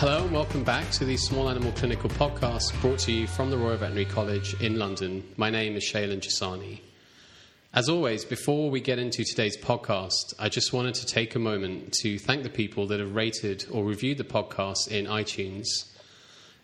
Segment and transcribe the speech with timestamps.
[0.00, 3.58] Hello and welcome back to the Small Animal Clinical Podcast brought to you from the
[3.58, 5.22] Royal Veterinary College in London.
[5.36, 6.80] My name is Shailen Jasani.
[7.74, 11.92] As always, before we get into today's podcast, I just wanted to take a moment
[12.00, 15.66] to thank the people that have rated or reviewed the podcast in iTunes.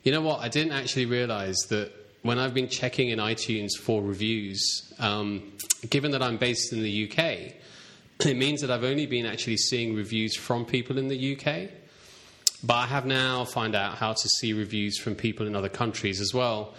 [0.03, 0.41] You know what?
[0.41, 1.93] I didn't actually realize that
[2.23, 5.53] when I've been checking in iTunes for reviews, um,
[5.91, 7.53] given that I'm based in the UK,
[8.27, 11.86] it means that I've only been actually seeing reviews from people in the UK.
[12.65, 16.21] But I have now found out how to see reviews from people in other countries
[16.21, 16.75] as well.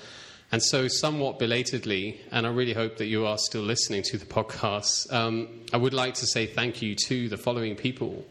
[0.52, 4.26] And so, somewhat belatedly, and I really hope that you are still listening to the
[4.26, 8.26] podcast, um, I would like to say thank you to the following people.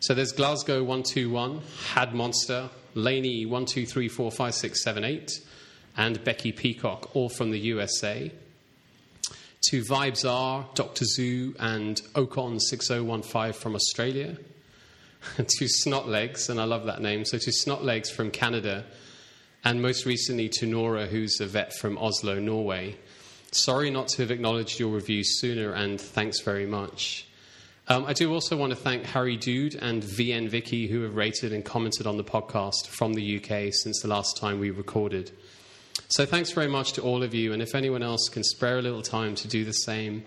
[0.00, 1.60] So there's Glasgow 121,
[1.92, 5.44] Had Monster, Laney 12345678,
[5.96, 8.32] and Becky Peacock, all from the USA.
[9.70, 11.04] To Vibes R, Dr.
[11.04, 14.38] Zoo, and Ocon6015 from Australia.
[15.36, 17.24] to Snotlegs, and I love that name.
[17.24, 18.84] So to Snotlegs from Canada
[19.64, 22.96] and most recently to Nora, who's a vet from Oslo, Norway.
[23.50, 27.26] Sorry not to have acknowledged your review sooner, and thanks very much.
[27.88, 31.52] Um, I do also want to thank Harry Dude and VN Vicky, who have rated
[31.52, 35.30] and commented on the podcast from the UK since the last time we recorded.
[36.08, 38.82] So thanks very much to all of you, and if anyone else can spare a
[38.82, 40.24] little time to do the same,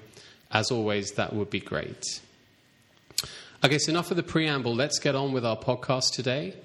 [0.51, 2.21] as always, that would be great.
[3.63, 4.73] Okay, so enough of the preamble.
[4.73, 6.55] Let's get on with our podcast today.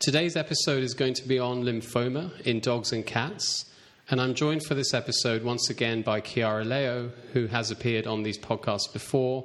[0.00, 3.66] Today's episode is going to be on lymphoma in dogs and cats.
[4.10, 8.24] And I'm joined for this episode once again by Chiara Leo, who has appeared on
[8.24, 9.44] these podcasts before.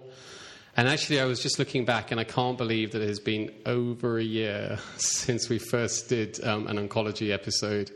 [0.75, 3.51] And actually, I was just looking back, and I can't believe that it has been
[3.67, 7.91] over a year since we first did um, an oncology episode.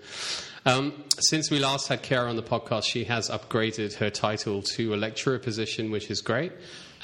[0.68, 4.94] Um, since we last had Chiara on the podcast, she has upgraded her title to
[4.94, 6.52] a lecturer position, which is great.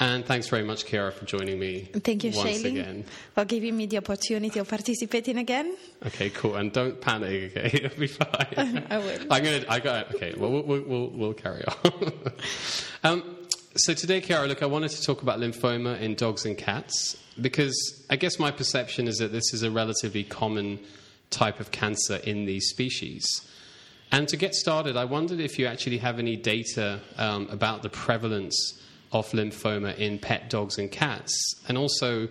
[0.02, 1.82] And thanks very much, Chiara, for joining me.
[1.92, 3.04] Thank you, once again.
[3.34, 5.76] for giving me the opportunity of participating again.
[6.06, 6.56] Okay, cool.
[6.56, 7.54] And don't panic.
[7.54, 8.86] Okay, it'll be fine.
[8.90, 9.18] I will.
[9.30, 9.64] I'm gonna.
[9.68, 10.14] I got.
[10.14, 10.32] Okay.
[10.38, 12.12] Well, we'll we'll, we'll, carry on.
[13.04, 13.36] um,
[13.76, 18.06] so today, Chiara, look, I wanted to talk about lymphoma in dogs and cats because
[18.08, 20.80] I guess my perception is that this is a relatively common
[21.28, 23.26] type of cancer in these species.
[24.10, 27.90] And to get started, I wondered if you actually have any data um, about the
[27.90, 28.80] prevalence
[29.12, 32.28] of lymphoma in pet dogs and cats, and also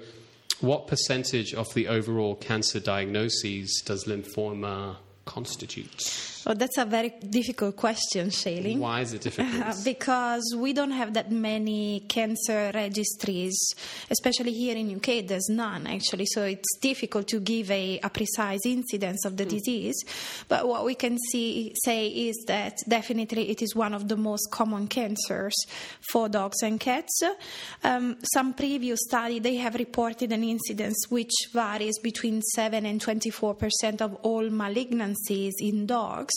[0.62, 6.39] what percentage of the overall cancer diagnoses does lymphoma constitute?
[6.48, 8.78] Oh, that's a very difficult question, Shailen.
[8.80, 9.76] Why is it difficult?
[9.84, 13.58] because we don't have that many cancer registries,
[14.10, 15.28] especially here in UK.
[15.28, 19.50] There's none actually, so it's difficult to give a, a precise incidence of the Hmm.
[19.50, 19.96] disease.
[20.48, 24.50] But what we can see say is that definitely it is one of the most
[24.52, 25.56] common cancers
[26.12, 27.22] for dogs and cats.
[27.84, 33.30] Um, some previous study they have reported an incidence which varies between seven and twenty
[33.30, 36.28] four percent of all malignancies in dogs,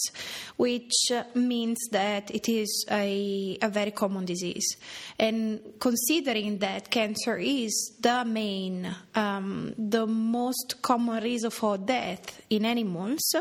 [0.56, 4.76] which uh, means that it is a, a very common disease.
[5.18, 12.64] And considering that cancer is the main, um, the most common reason for death in
[12.64, 13.34] animals,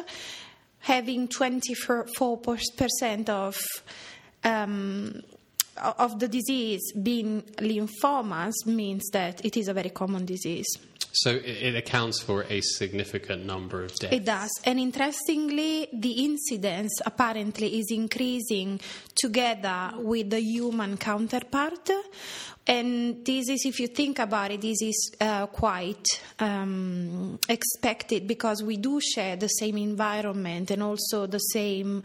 [0.79, 3.57] having 24% of
[4.43, 5.21] um,
[5.77, 10.67] of the disease being lymphomas means that it is a very common disease.
[11.11, 14.13] So it, accounts for a significant number of deaths.
[14.13, 14.51] It does.
[14.65, 18.79] And interestingly, the incidence apparently is increasing
[19.15, 21.89] together with the human counterpart.
[22.67, 26.05] And this is, if you think about it, this is uh, quite
[26.39, 32.03] um, expected because we do share the same environment and also the same,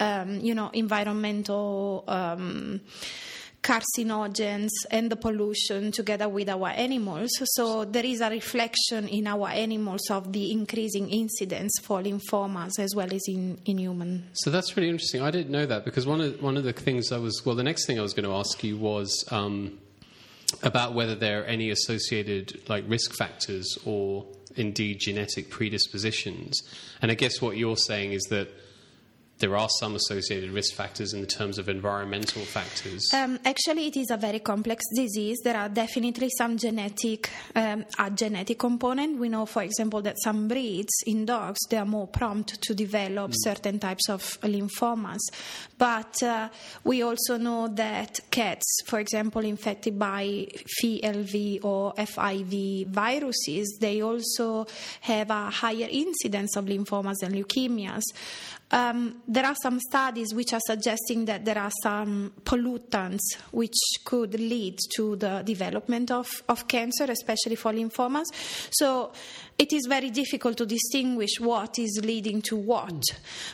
[0.00, 2.04] um, you know, environmental.
[2.08, 2.80] Um,
[3.62, 7.30] carcinogens and the pollution together with our animals.
[7.54, 12.94] So there is a reflection in our animals of the increasing incidence for lymphomas as
[12.94, 14.24] well as in, in humans.
[14.34, 15.22] So that's really interesting.
[15.22, 17.64] I didn't know that because one of one of the things I was well, the
[17.64, 19.78] next thing I was going to ask you was um,
[20.62, 24.26] about whether there are any associated like risk factors or
[24.56, 26.62] indeed genetic predispositions.
[27.02, 28.48] And I guess what you're saying is that
[29.38, 33.08] there are some associated risk factors in the terms of environmental factors.
[33.14, 35.38] Um, actually, it is a very complex disease.
[35.44, 39.18] There are definitely some genetic, um, a genetic component.
[39.18, 43.32] We know, for example, that some breeds in dogs they are more prompt to develop
[43.34, 45.20] certain types of lymphomas.
[45.76, 46.48] But uh,
[46.84, 50.48] we also know that cats, for example, infected by
[50.82, 54.66] FELV or FIV viruses, they also
[55.02, 58.02] have a higher incidence of lymphomas and leukemias.
[58.70, 63.20] Um, there are some studies which are suggesting that there are some pollutants
[63.50, 68.26] which could lead to the development of, of cancer, especially for lymphomas.
[68.70, 69.12] So
[69.58, 73.02] it is very difficult to distinguish what is leading to what.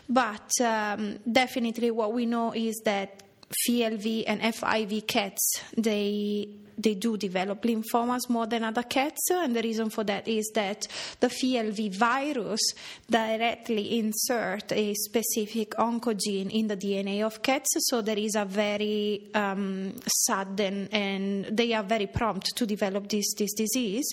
[0.09, 3.24] But um, definitely, what we know is that
[3.67, 9.63] FELV and FIV cats they they do develop lymphomas more than other cats, and the
[9.63, 10.87] reason for that is that
[11.21, 12.61] the FELV virus
[13.09, 19.29] directly insert a specific oncogene in the DNA of cats, so there is a very
[19.35, 24.07] um, sudden and they are very prompt to develop this, this disease.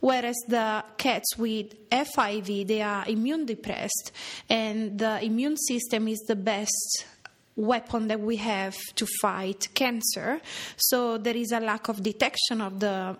[0.00, 4.12] Whereas the cats with FIV, they are immune depressed,
[4.48, 7.06] and the immune system is the best
[7.56, 10.40] weapon that we have to fight cancer.
[10.76, 13.16] So there is a lack of detection of the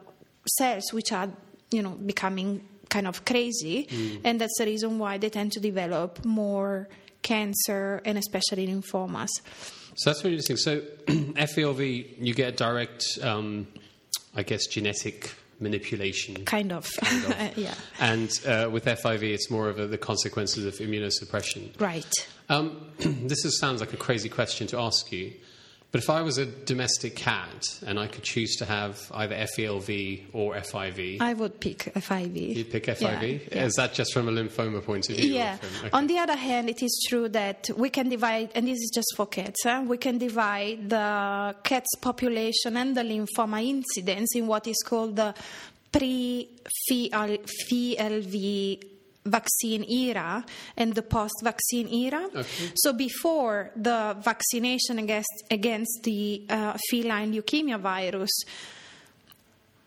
[0.58, 1.30] cells which are,
[1.70, 4.20] you know, becoming kind of crazy, mm.
[4.24, 6.88] and that's the reason why they tend to develop more
[7.22, 9.28] cancer and especially lymphomas.
[9.96, 10.56] So that's really interesting.
[10.56, 13.66] So FELV, you get direct, um,
[14.36, 16.44] I guess, genetic manipulation.
[16.44, 16.88] Kind of.
[16.96, 17.56] Kind of.
[17.58, 17.74] yeah.
[18.00, 21.80] And uh, with FIV, it's more of a, the consequences of immunosuppression.
[21.80, 22.12] Right.
[22.48, 25.32] Um, this is, sounds like a crazy question to ask you,
[25.94, 30.24] but if I was a domestic cat and I could choose to have either FELV
[30.32, 32.56] or FIV, I would pick FIV.
[32.56, 33.00] You'd pick FIV?
[33.00, 33.64] Yeah, yeah.
[33.64, 35.32] Is that just from a lymphoma point of view?
[35.32, 35.54] Yeah.
[35.54, 35.90] From, okay.
[35.92, 39.14] On the other hand, it is true that we can divide, and this is just
[39.14, 39.84] for cats, huh?
[39.86, 45.32] we can divide the cats population and the lymphoma incidence in what is called the
[45.92, 47.24] pre-FELV
[49.24, 50.44] vaccine era
[50.76, 52.28] and the post vaccine era.
[52.34, 52.72] Okay.
[52.74, 58.44] So, before the vaccination against, against the uh, feline leukemia virus,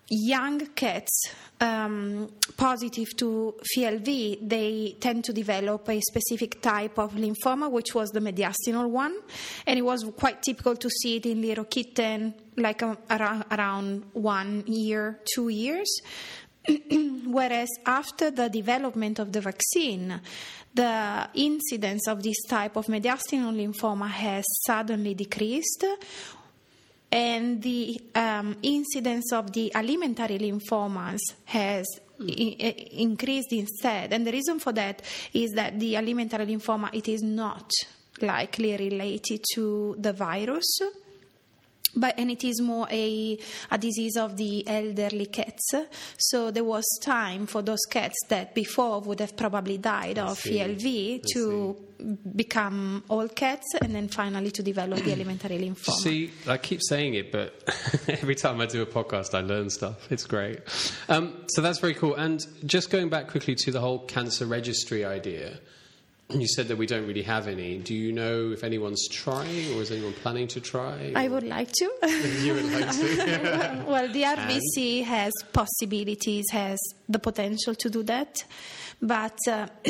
[0.10, 7.70] young cats um, positive to FELV, they tend to develop a specific type of lymphoma,
[7.70, 9.18] which was the mediastinal one,
[9.66, 14.04] and it was quite typical to see it in little kitten, like um, around, around
[14.14, 16.02] one year, two years.
[17.28, 20.20] Whereas after the development of the vaccine,
[20.74, 25.86] the incidence of this type of mediastinal lymphoma has suddenly decreased,
[27.12, 31.86] and the um, incidence of the alimentary lymphomas has
[32.20, 34.12] I- increased instead.
[34.14, 35.02] And the reason for that
[35.34, 37.72] is that the alimentary lymphoma it is not
[38.22, 40.80] likely related to the virus
[41.96, 43.38] but and it is more a,
[43.72, 45.74] a disease of the elderly cats.
[46.18, 50.38] So there was time for those cats that before would have probably died I of
[50.38, 50.60] see.
[50.60, 52.18] ELV I to see.
[52.36, 55.94] become old cats and then finally to develop the alimentary lymphoma.
[56.02, 57.64] See, I keep saying it, but
[58.08, 60.12] every time I do a podcast, I learn stuff.
[60.12, 60.60] It's great.
[61.10, 62.16] Um, so that's very cool.
[62.16, 65.60] And just going back quickly to the whole cancer registry idea.
[66.30, 67.78] You said that we don't really have any.
[67.78, 71.14] Do you know if anyone's trying or is anyone planning to try?
[71.16, 71.90] I would like to.
[72.42, 73.84] you would like to?
[73.88, 75.08] well, the RVC and?
[75.08, 78.44] has possibilities, has the potential to do that,
[79.02, 79.38] but.
[79.48, 79.68] Uh,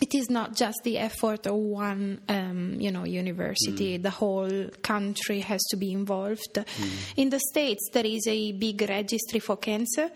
[0.00, 3.98] it is not just the effort of one, um, you know, university.
[3.98, 4.02] Mm.
[4.02, 6.54] The whole country has to be involved.
[6.54, 7.12] Mm.
[7.16, 10.10] In the states, there is a big registry for cancer.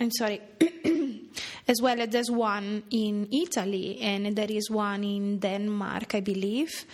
[0.00, 0.40] I'm sorry.
[1.68, 6.84] as well as there's one in Italy and there is one in Denmark, I believe.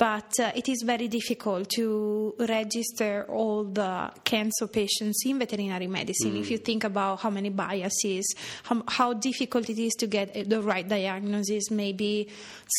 [0.00, 6.32] But uh, it is very difficult to register all the cancer patients in veterinary medicine.
[6.32, 6.40] Mm.
[6.40, 10.62] If you think about how many biases, how, how, difficult it is to get the
[10.62, 12.30] right diagnosis, maybe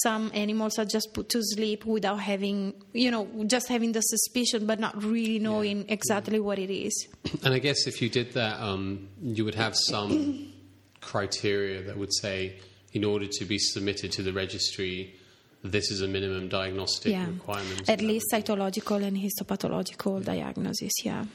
[0.02, 4.66] some animals are just put to sleep without having, you know, just having the suspicion
[4.66, 5.94] but not really knowing yeah.
[5.94, 6.40] exactly yeah.
[6.40, 7.08] what it is.
[7.44, 10.52] And I guess if you did that, um, you would have some
[11.02, 12.60] criteria that would say,
[12.94, 15.21] in order to be submitted to the registry,
[15.64, 17.28] this is a minimum diagnostic yeah.
[17.28, 17.90] requirement.
[17.90, 20.34] At least cytological and histopathological yeah.
[20.34, 21.26] diagnosis, yeah.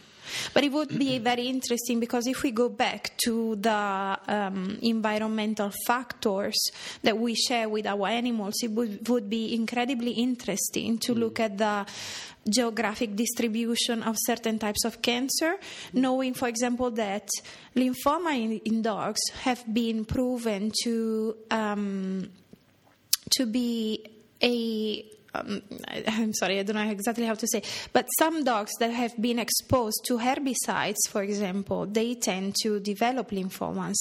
[0.52, 5.70] But it would be very interesting because if we go back to the um, environmental
[5.86, 6.56] factors
[7.02, 11.18] that we share with our animals, it would, would be incredibly interesting to mm.
[11.18, 11.86] look at the
[12.48, 15.56] geographic distribution of certain types of cancer,
[15.92, 17.28] knowing, for example, that
[17.74, 22.30] lymphoma in, in dogs have been proven to um,
[23.30, 25.62] to be a um,
[26.06, 27.62] I'm sorry, I don't know exactly how to say,
[27.92, 33.30] but some dogs that have been exposed to herbicides, for example, they tend to develop
[33.30, 33.96] lymphomas,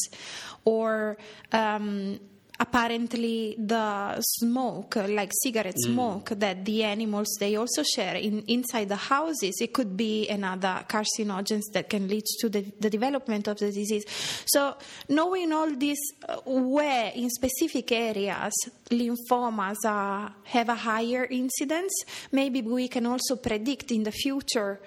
[0.64, 1.18] or
[1.52, 2.20] um,
[2.60, 5.94] apparently the smoke like cigarette mm.
[5.94, 9.56] smoke that the animals they also share in, inside the houses.
[9.62, 14.06] It could be another carcinogens that can lead to the, the development of the disease.
[14.46, 14.76] So
[15.10, 18.54] knowing all this uh, where in specific areas
[18.90, 21.94] lymphomas are, have a higher incidence
[22.32, 24.80] maybe we can also predict in the future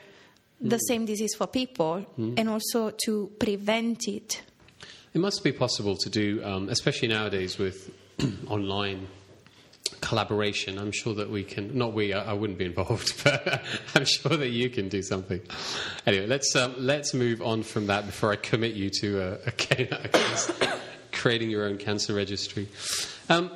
[0.61, 0.81] the mm.
[0.87, 2.35] same disease for people mm.
[2.39, 4.43] and also to prevent it
[5.15, 7.91] It must be possible to do, um, especially nowadays with
[8.49, 9.09] online
[10.01, 10.79] collaboration.
[10.79, 11.77] I'm sure that we can.
[11.77, 12.13] Not we.
[12.13, 13.63] I, I wouldn't be involved, but
[13.95, 15.41] I'm sure that you can do something.
[16.07, 20.79] Anyway, let's um, let's move on from that before I commit you to a, a,
[21.13, 22.69] creating your own cancer registry.
[23.29, 23.51] Um,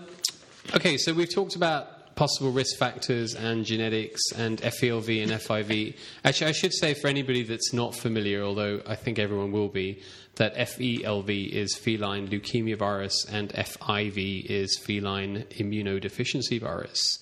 [0.74, 5.96] okay, so we've talked about possible risk factors and genetics and FELV and FIV.
[6.24, 10.00] Actually, I should say for anybody that's not familiar, although I think everyone will be,
[10.36, 17.18] that FELV is feline leukemia virus and FIV is feline immunodeficiency virus.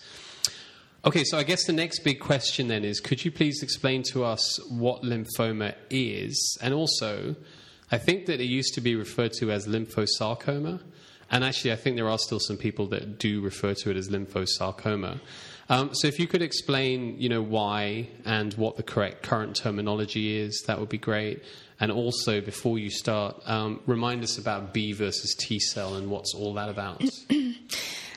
[1.06, 4.22] Okay, so I guess the next big question then is could you please explain to
[4.22, 6.58] us what lymphoma is?
[6.60, 7.36] And also,
[7.90, 10.82] I think that it used to be referred to as lymphosarcoma.
[11.30, 14.08] And actually, I think there are still some people that do refer to it as
[14.08, 15.20] lymphosarcoma.
[15.68, 20.36] Um, so, if you could explain, you know, why and what the correct current terminology
[20.36, 21.42] is, that would be great.
[21.78, 26.34] And also, before you start, um, remind us about B versus T cell and what's
[26.34, 27.02] all that about.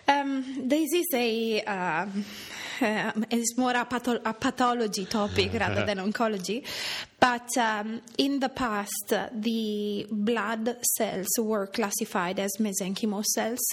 [0.05, 2.25] Um, this is a um,
[2.81, 6.63] um, it's more a, patho- a pathology topic rather than oncology.
[7.19, 13.65] But um, in the past, the blood cells were classified as mesenchymal cells,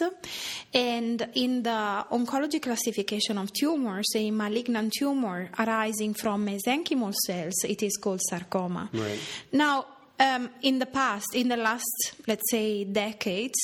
[0.73, 7.83] and in the oncology classification of tumors, a malignant tumor arising from mesenchymal cells, it
[7.83, 8.89] is called sarcoma.
[8.93, 9.19] Right.
[9.53, 9.87] Now,
[10.21, 13.59] um, in the past, in the last, let's say, decades,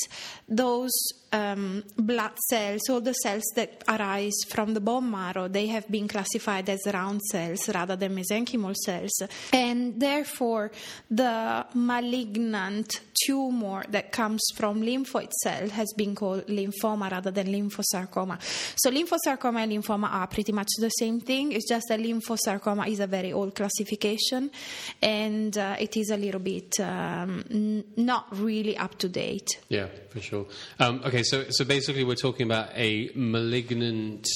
[0.48, 0.92] those
[1.32, 6.08] um, blood cells, all the cells that arise from the bone marrow, they have been
[6.08, 9.12] classified as round cells rather than mesenchymal cells.
[9.52, 10.70] And therefore,
[11.10, 18.38] the malignant tumor that comes from lymphoid cell has been called lymphoma rather than lymphosarcoma.
[18.76, 21.52] So, lymphosarcoma and lymphoma are pretty much the same thing.
[21.52, 24.50] It's just that lymphosarcoma is a very old classification
[25.02, 29.48] and uh, it is a little bit um, not really up to date.
[29.68, 30.35] Yeah, for sure.
[30.78, 34.26] Um, okay, so so basically, we're talking about a malignant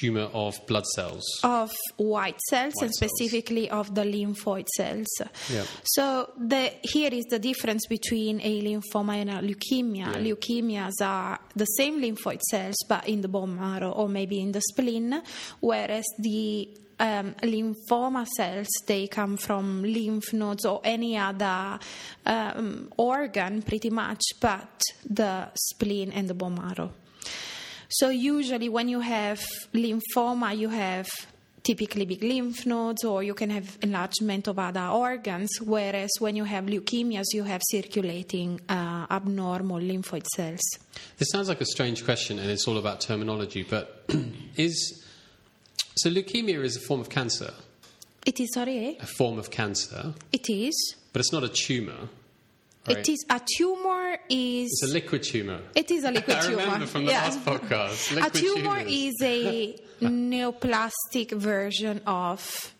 [0.00, 1.22] tumor of blood cells.
[1.44, 2.96] of white cells White and cells.
[2.96, 5.06] specifically of the lymphoid cells.
[5.52, 5.64] Yeah.
[5.84, 9.96] So the, here is the difference between a lymphoma and a leukemia.
[10.14, 10.14] Yeah.
[10.32, 14.62] Leukemias are the same lymphoid cells but in the bone marrow or maybe in the
[14.62, 15.22] spleen,
[15.60, 21.78] whereas the um, lymphoma cells they come from lymph nodes or any other
[22.24, 26.90] um, organ pretty much but the spleen and the bone marrow
[27.88, 31.08] so usually when you have lymphoma, you have
[31.62, 36.44] typically big lymph nodes or you can have enlargement of other organs, whereas when you
[36.44, 40.60] have leukemias, you have circulating uh, abnormal lymphoid cells.
[41.18, 43.62] This sounds like a strange question, and it's all about terminology.
[43.62, 44.04] But
[44.56, 45.04] is
[45.96, 47.52] so leukemia is a form of cancer,
[48.24, 48.94] It is, sorry, eh?
[49.02, 50.94] a form of cancer, it is.
[51.12, 52.08] but it's not a tumor.
[52.88, 52.98] Right?
[52.98, 55.60] It is a tumor is It's a liquid tumor.
[55.74, 56.60] It is a liquid tumor.
[56.60, 57.24] I remember from the Yeah.
[57.24, 58.16] last podcast.
[58.24, 58.92] a tumor tumors.
[58.92, 62.72] is a neoplastic version of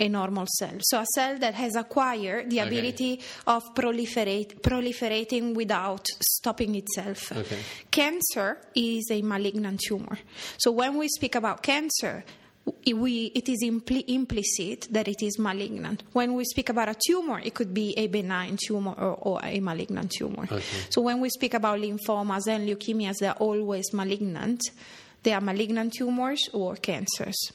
[0.00, 0.76] a normal cell.
[0.80, 2.68] So a cell that has acquired the Okay.
[2.68, 7.32] ability of proliferate, proliferating without stopping itself.
[7.32, 7.58] Okay.
[7.90, 10.18] Cancer is a malignant tumor.
[10.58, 12.22] So when we speak about cancer,
[12.86, 16.02] we, it is impli- implicit that it is malignant.
[16.12, 19.60] When we speak about a tumor, it could be a benign tumor or, or a
[19.60, 20.44] malignant tumor.
[20.44, 20.62] Okay.
[20.90, 24.62] So when we speak about lymphomas and leukemias, they're always malignant.
[25.22, 27.52] They are malignant tumors or cancers.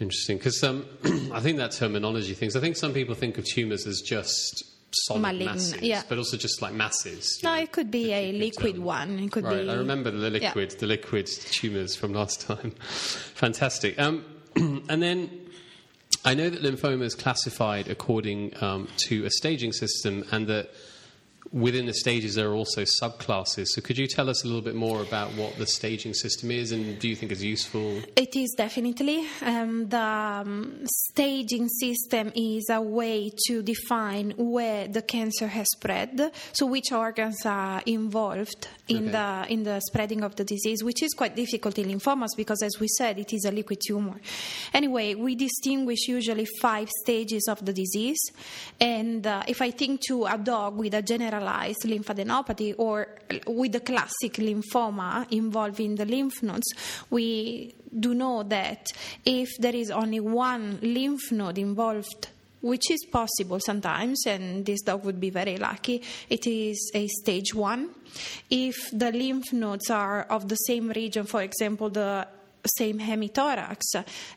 [0.00, 0.86] Interesting, because um,
[1.32, 2.56] I think that terminology things.
[2.56, 4.73] I think some people think of tumors as just
[5.06, 6.02] solid Malignant, masses, yeah.
[6.08, 7.40] but also just like masses.
[7.42, 7.60] No, know.
[7.62, 9.18] it could be a liquid um, one.
[9.18, 9.70] It could Right, be.
[9.70, 10.48] I remember the Yeah.
[10.48, 12.72] liquid, the liquid tumors from last time.
[13.34, 13.98] Fantastic.
[13.98, 14.24] Um,
[14.56, 15.30] and then
[16.24, 20.70] I know that lymphoma is classified according um, to a staging system, and that
[21.54, 23.68] within the stages there are also subclasses.
[23.68, 26.72] So could you tell us a little bit more about what the staging system is,
[26.72, 28.00] and do you think is useful?
[28.16, 29.24] It is definitely.
[29.40, 36.32] Um, the um, staging system is a way to define where the cancer has spread,
[36.52, 39.12] so which organs are involved in Okay.
[39.12, 42.80] the in the spreading of the disease, which is quite difficult in lymphomas because, as
[42.80, 44.20] we said, it is a liquid tumor.
[44.72, 48.18] Anyway, we distinguish usually five stages of the disease,
[48.80, 53.08] and uh, if I think to a dog with a general generalized lymphadenopathy or
[53.46, 56.66] with the classic lymphoma involving the lymph nodes,
[57.10, 58.86] we do know that
[59.24, 62.28] if there is only one lymph node involved
[62.60, 66.00] which is possible sometimes, and this dog would be very lucky.
[66.30, 67.90] It is a stage one.
[68.48, 72.26] If the lymph nodes are of the same region, for example, the
[72.78, 73.82] same hemithorax,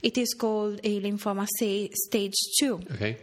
[0.04, 2.82] it is called a lymphoma stage two.
[2.92, 3.16] Okay.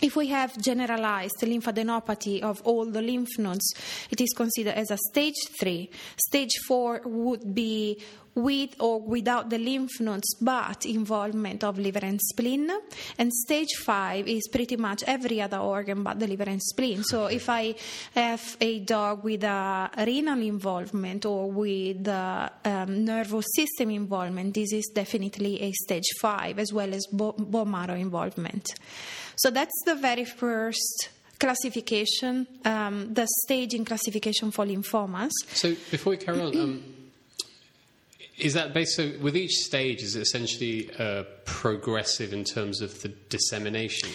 [0.00, 3.74] If we have generalized lymphadenopathy of all the lymph nodes,
[4.10, 5.90] it is considered as a stage 3.
[6.16, 8.00] Stage 4 would be
[8.38, 12.70] with or without the lymph nodes but involvement of liver and spleen.
[13.18, 17.02] And stage 5 is pretty much every other organ but the liver and spleen.
[17.02, 17.74] So if I
[18.14, 24.72] have a dog with a renal involvement or with a um, nervous system involvement, this
[24.72, 28.74] is definitely a stage 5 as well as bo- bone marrow involvement.
[29.38, 35.30] So that's the very first classification, um, the staging classification for lymphomas.
[35.52, 36.82] So before we carry on, um,
[38.36, 43.00] is that based so with each stage is it essentially uh, progressive in terms of
[43.02, 44.08] the dissemination?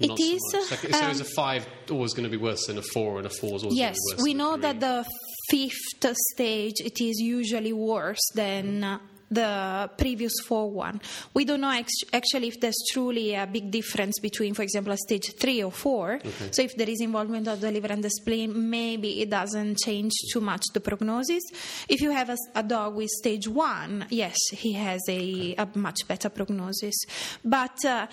[0.00, 0.70] It Not so is, much.
[0.70, 3.26] Like, so um, is a five always going to be worse than a four, and
[3.26, 5.06] a four is always Yes, going to be worse Yes, we know that the
[5.50, 8.98] fifth stage it is usually worse than uh,
[9.30, 11.00] the previous four one.
[11.32, 14.96] We don't know act- actually if there's truly a big difference between, for example, a
[14.96, 16.20] stage three or four.
[16.50, 20.12] So if there is involvement of the liver and the spleen, maybe it doesn't change
[20.32, 21.42] too much the prognosis.
[21.88, 26.06] If you have a, a dog with stage one, yes, he has a, a much
[26.06, 26.94] better prognosis.
[27.44, 28.06] But uh,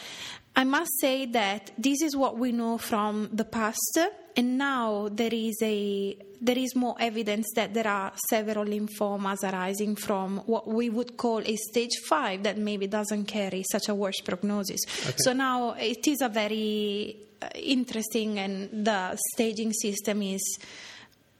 [0.55, 3.97] I must say that this is what we know from the past,
[4.35, 9.95] and now there is a there is more evidence that there are several lymphomas arising
[9.95, 14.19] from what we would call a stage five that maybe doesn't carry such a worse
[14.21, 14.81] prognosis.
[15.17, 20.41] So now it is a very uh, interesting, and the staging system is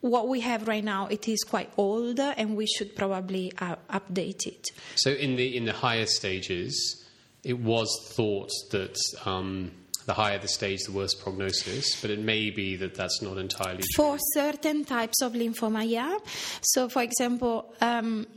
[0.01, 1.08] what we have right now.
[1.08, 4.67] It is quite old, and we should probably uh, update it.
[4.96, 7.03] So in the in the higher stages,
[7.43, 9.72] it was thought that um,
[10.05, 12.00] the higher the stage, the worse prognosis.
[12.01, 14.03] But it may be that that's not entirely true.
[14.03, 16.17] For certain types of lymphoma, yeah.
[16.62, 18.27] So, for example, um,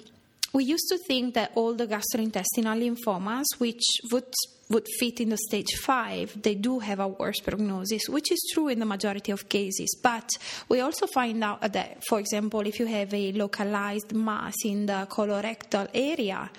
[0.53, 4.33] we used to think that all the gastrointestinal lymphomas, which would
[4.71, 8.69] would fit in the stage five, they do have a worse prognosis, which is true
[8.69, 9.95] in the majority of cases.
[10.03, 10.31] But
[10.69, 15.07] we also find out that, for example, if you have a localized mass in the
[15.11, 16.51] colorectal area,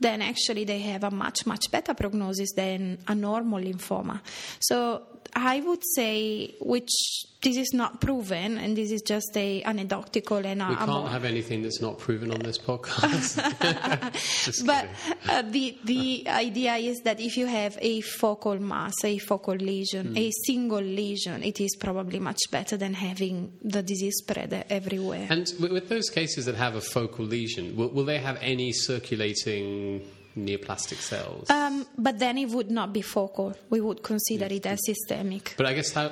[0.00, 4.20] then actually they have a much much better prognosis than a normal lymphoma.
[4.60, 5.02] So
[5.34, 6.90] I would say, which
[7.42, 11.08] this is not proven, and this is just a anecdotal and a, We can't more-
[11.08, 13.38] have anything that's not proven on this podcast.
[14.66, 14.88] But
[15.28, 20.16] uh, the the idea is that if you have a focal mass, a focal lesion,
[20.16, 25.26] a single lesion, it is probably much better than having the disease spread everywhere.
[25.30, 28.72] And with with those cases that have a focal lesion, will, will they have any
[28.72, 30.02] circulating
[30.36, 31.48] neoplastic cells?
[31.50, 33.54] Um, but then it would not be focal.
[33.70, 35.54] We would consider it as systemic.
[35.56, 36.10] but I guess how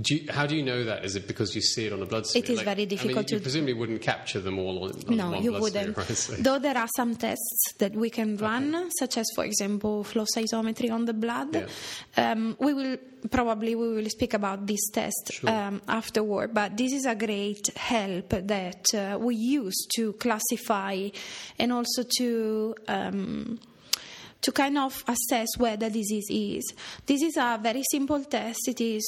[0.00, 1.04] do you, how do you know that?
[1.04, 2.44] Is it because you see it on a blood smear?
[2.44, 5.16] It is very difficult I mean, you to- presumably wouldn't capture them all on, on
[5.16, 5.96] No, you wouldn't.
[5.96, 6.06] right?
[6.08, 10.24] So- Though there are some tests that we can run, such as, for example, flow
[10.36, 11.54] cytometry on the blood.
[11.54, 12.32] Yeah.
[12.32, 12.96] Um, we will
[13.30, 15.50] probably we will speak about this test Sure.
[15.50, 16.54] um, afterward.
[16.54, 21.08] But this is a great help that uh, we use to classify
[21.58, 22.74] and also to.
[22.88, 23.60] Um,
[24.42, 26.72] to kind of assess where the disease is.
[27.04, 28.68] This is a very simple test.
[28.68, 29.04] It is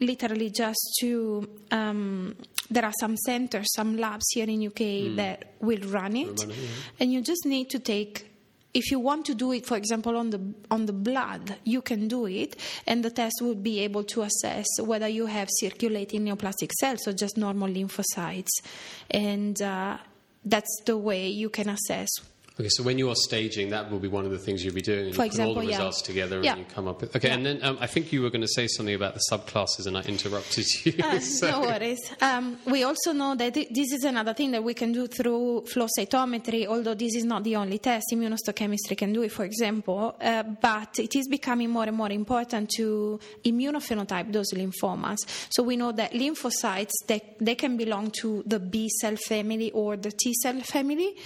[0.00, 2.34] literally just to um,
[2.70, 6.56] there are some centers, some labs here in UK that will run it, run it,
[6.56, 6.68] yeah.
[6.98, 8.26] and you just need to take.
[8.72, 12.06] If you want to do it, for example, on the on the blood, you can
[12.06, 16.70] do it, and the test would be able to assess whether you have circulating neoplastic
[16.78, 18.62] cells or just normal lymphocytes,
[19.10, 19.98] and uh,
[20.44, 22.08] that's the way you can assess
[22.58, 24.82] Okay, so when you are staging, that will be one of the things you'll be
[24.82, 25.06] doing.
[25.06, 25.76] And For you put all the example, yeah.
[25.78, 26.50] results together Yeah.
[26.52, 27.16] and you come up with.
[27.16, 27.34] Okay, Yeah.
[27.34, 29.96] and then um, I think you were going to say something about the subclasses, and
[29.96, 30.92] I interrupted you.
[31.02, 31.98] Uh, so- No worries.
[32.20, 35.64] Um, we also know that thi- this is another thing that we can do through
[35.72, 38.04] flow cytometry, although this is not the only test.
[38.12, 42.68] Immunohistochemistry can do it, for example, uh, but it is becoming more and more important
[42.76, 45.16] to immunophenotype those lymphomas.
[45.48, 49.96] So we know that lymphocytes they, they can belong to the B cell family or
[49.96, 51.16] the T cell family.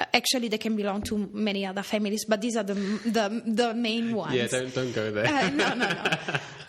[0.00, 2.74] Uh, actually, they can belong to many other families, but these are the
[3.18, 3.26] the,
[3.60, 4.34] the main ones.
[4.34, 5.26] yeah, don't don't go there.
[5.26, 6.12] Uh, no, no, no.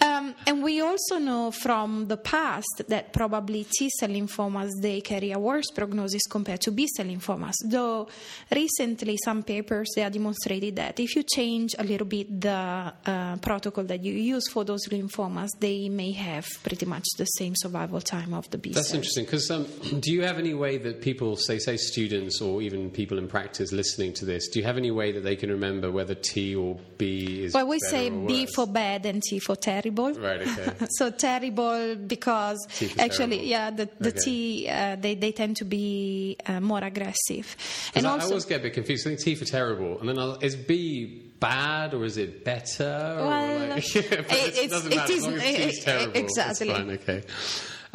[0.29, 5.31] Um, and we also know from the past that probably T cell lymphomas they carry
[5.31, 7.53] a worse prognosis compared to B cell lymphomas.
[7.65, 8.07] Though
[8.51, 13.37] recently some papers they have demonstrated that if you change a little bit the uh,
[13.37, 18.01] protocol that you use for those lymphomas, they may have pretty much the same survival
[18.01, 18.79] time of the B cell.
[18.79, 18.97] That's cells.
[18.97, 19.65] interesting because um,
[19.99, 23.71] do you have any way that people, say, say students or even people in practice
[23.71, 26.77] listening to this, do you have any way that they can remember whether T or
[26.97, 27.53] B is?
[27.53, 30.13] Well, we say B for bad and T for terrible.
[30.19, 30.41] Right.
[30.41, 30.73] Okay.
[30.89, 32.57] so terrible because
[32.99, 33.45] actually, terrible.
[33.47, 34.19] yeah, the, the Okay.
[34.19, 37.55] T uh, they they tend to be uh, more aggressive.
[37.95, 39.07] and I, I always get a bit confused.
[39.07, 42.83] I think T for terrible, and then I'll, is B bad or is it better?
[43.17, 45.13] or Well, like, it- it, it's- doesn't it matter.
[45.13, 46.11] as long as terrible.
[46.15, 46.69] it's exactly.
[46.69, 47.23] fine, okay.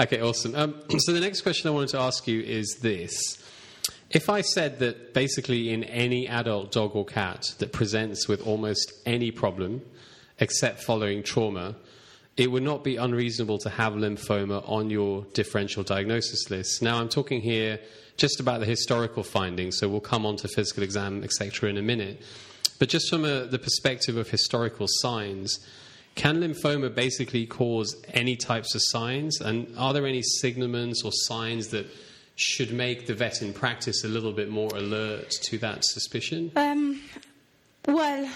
[0.01, 0.21] Okay.
[0.21, 0.55] Awesome.
[0.55, 3.13] Um, so the next question I wanted to ask you is this.
[4.11, 8.93] If I said that basically in any adult dog or cat that presents with almost
[9.07, 9.83] any problem
[10.39, 11.75] except following trauma,
[12.37, 16.83] it would not be unreasonable to have lymphoma on your differential diagnosis list.
[16.83, 17.79] Now, I'm talking here
[18.17, 21.83] just about the historical findings, so we'll come on to physical exam, etc., in a
[21.83, 22.21] minute.
[22.79, 25.59] But just from a, the perspective of historical signs,
[26.17, 29.41] can lymphoma basically cause any types of signs?
[29.41, 31.87] And are there any signaments or signs that
[32.37, 36.51] should make the vet in practice a little bit more alert to that suspicion?
[36.57, 37.01] Um,
[37.87, 38.29] well,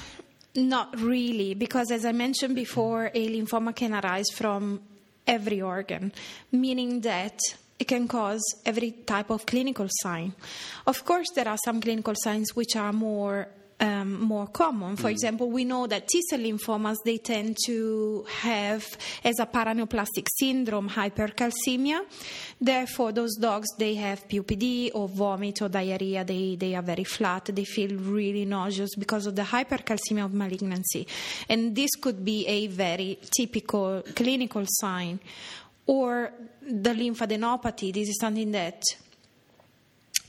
[0.54, 4.80] not really, because as I mentioned before, a lymphoma can arise from
[5.26, 6.12] every organ,
[6.50, 7.38] meaning that
[7.78, 10.34] it can cause every type of clinical sign.
[10.86, 13.48] Of course, there are some clinical signs which are more
[13.80, 14.96] um, more common.
[14.96, 18.86] For example, we know that T cell lymphomas they tend to have
[19.24, 22.00] as a paraneoplastic syndrome hypercalcemia.
[22.60, 26.24] Therefore, those dogs they have PUPD or vomit or diarrhea.
[26.24, 27.46] They they are very flat.
[27.46, 31.06] They feel really nauseous because of the hypercalcemia of malignancy,
[31.48, 35.20] and this could be a very typical clinical sign.
[35.86, 37.94] Or the lymphadenopathy.
[37.94, 38.82] This is something that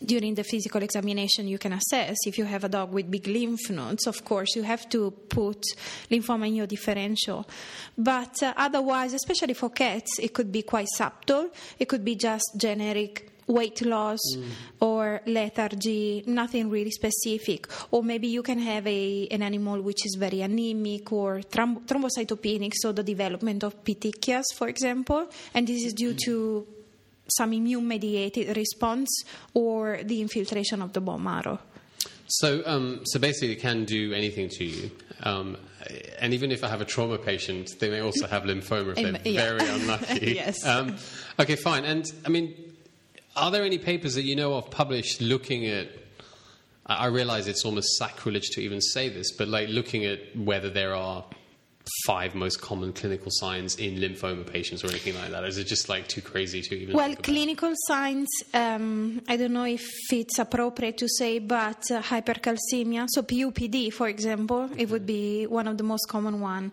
[0.04, 3.70] during the physical examination you can assess if you have a dog with big lymph
[3.70, 4.08] nodes.
[4.08, 5.64] Of course you have to put
[6.10, 7.48] lymphoma in your differential.
[7.98, 11.50] But uh, otherwise especially for cats it could be quite subtle.
[11.78, 14.20] It could be just generic weight loss
[14.80, 17.68] or lethargy nothing really specific.
[17.92, 22.74] Or maybe you can have a, an animal which is very anemic or thromb- thrombocytopenic
[22.76, 25.28] so the development of petechias for example.
[25.54, 26.68] And this is due to
[27.30, 31.60] some immune mediated response or the infiltration of the bone marrow.
[32.28, 34.92] So, um, so basically, it can do anything to you.
[35.24, 35.58] Um,
[36.20, 39.34] and even if I have a trauma patient, they may also have lymphoma if they're
[39.34, 39.42] yeah.
[39.42, 40.34] very unlucky.
[40.36, 40.64] Yes.
[40.66, 40.98] Um,
[41.40, 41.86] okay, fine.
[41.86, 42.54] And I mean,
[43.36, 45.88] are there any papers that you know of published looking at?
[46.86, 50.70] I I realize it's almost sacrilege to even say this, but like looking at whether
[50.70, 51.26] there are
[52.06, 55.44] five most common clinical signs in lymphoma patients or anything like that?
[55.44, 56.96] Is it just like too crazy to even?
[56.96, 63.08] Well, clinical signs, um, I don't know if it's appropriate to say, but uh, hypercalcemia,
[63.10, 66.72] so PUPD, for example, it would be one of the most common one.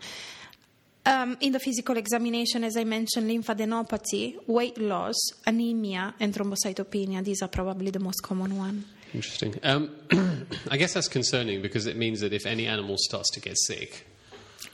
[1.06, 5.14] Um, in the physical examination, as I mentioned, lymphadenopathy, weight loss,
[5.46, 7.22] anemia, and thrombocytopenia.
[7.22, 8.84] These are probably the most common one.
[9.14, 9.54] Interesting.
[9.62, 9.90] Um,
[10.70, 14.04] I guess that's concerning because it means that if any animal starts to get sick,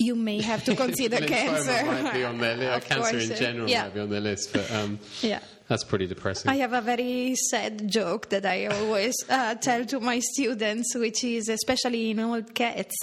[0.03, 1.85] You may have to consider cancer.
[1.87, 2.87] might be on their list.
[2.89, 3.83] Cancer course, in uh, general yeah.
[3.85, 5.41] might be on their list, but um, Yeah.
[5.69, 6.51] that's pretty depressing.
[6.51, 11.23] I have a very sad joke that I always uh, tell to my students, which
[11.25, 12.97] is especially in old cats.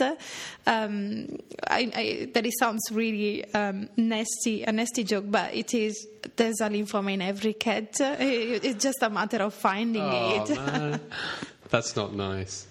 [0.68, 6.08] Um, I, I, that it sounds really um, nasty, a nasty joke, but it is.
[6.36, 7.96] There's a lymphoma in every cat.
[8.00, 11.02] It- It's just a matter of finding oh, it.
[11.70, 12.68] That's not nice.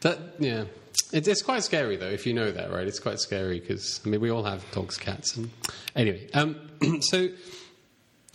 [0.00, 0.64] That yeah.
[1.12, 2.86] It, it's quite scary though, if you know that, right?
[2.86, 5.50] It's quite scary because I mean we all have dogs, cats, and
[5.94, 6.28] anyway.
[6.32, 6.56] Um,
[7.00, 7.28] so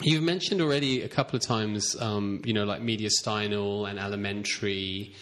[0.03, 5.13] you've mentioned already a couple of times, um, you know, like mediastinal and alimentary.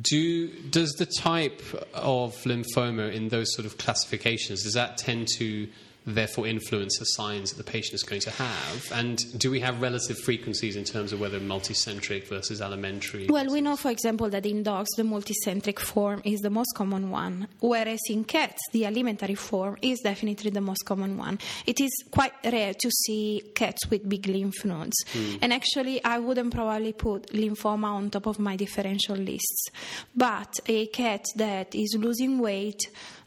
[0.00, 1.62] Do does the type
[1.94, 5.68] of lymphoma in those sort of classifications does that tend to
[6.06, 8.92] therefore influence the signs that the patient is going to have?
[8.92, 13.26] And do we have relative frequencies in terms of whether multicentric versus alimentary?
[13.28, 17.10] Well, we know, for example, that in dogs the multicentric form is the most common
[17.10, 21.38] one, whereas in cats the alimentary form is definitely the most common one.
[21.66, 25.36] It is quite rare to see cats with big lymph nodes, hmm.
[25.40, 29.68] and actually, I wouldn't probably put lymphoma on top of my differential lists.
[30.14, 32.80] But a cat that is losing weight,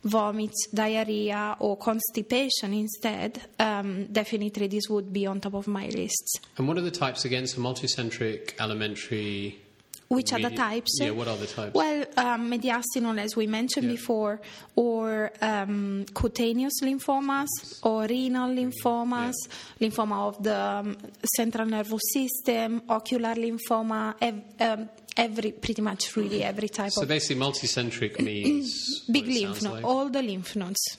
[0.05, 6.35] vomits, diarrhea, or constipation instead, um, definitely this would be on top of my lists.
[6.57, 7.47] And what are the types again?
[7.47, 9.59] So multicentric, alimentary.
[10.07, 10.99] Which are the types?
[11.01, 11.73] Yeah, what are the types?
[11.73, 13.93] Well, um, mediastinal, as we mentioned Yeah.
[13.93, 14.39] before,
[14.75, 17.47] or um, cutaneous lymphomas,
[17.81, 19.33] or renal lymphomas,
[19.81, 20.95] lymphoma of the um,
[21.35, 27.06] central nervous system, ocular lymphoma, ev- um, every pretty much really every type so of
[27.06, 29.84] So basically, multicentric means big lymph node, like.
[29.86, 30.97] all the lymph nodes.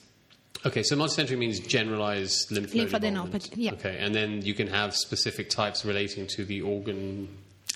[0.65, 3.73] Okay, so multicentric means generalized lymph node Lymphadenopathy, yeah.
[3.73, 7.27] Okay, and then you can have specific types relating to the organ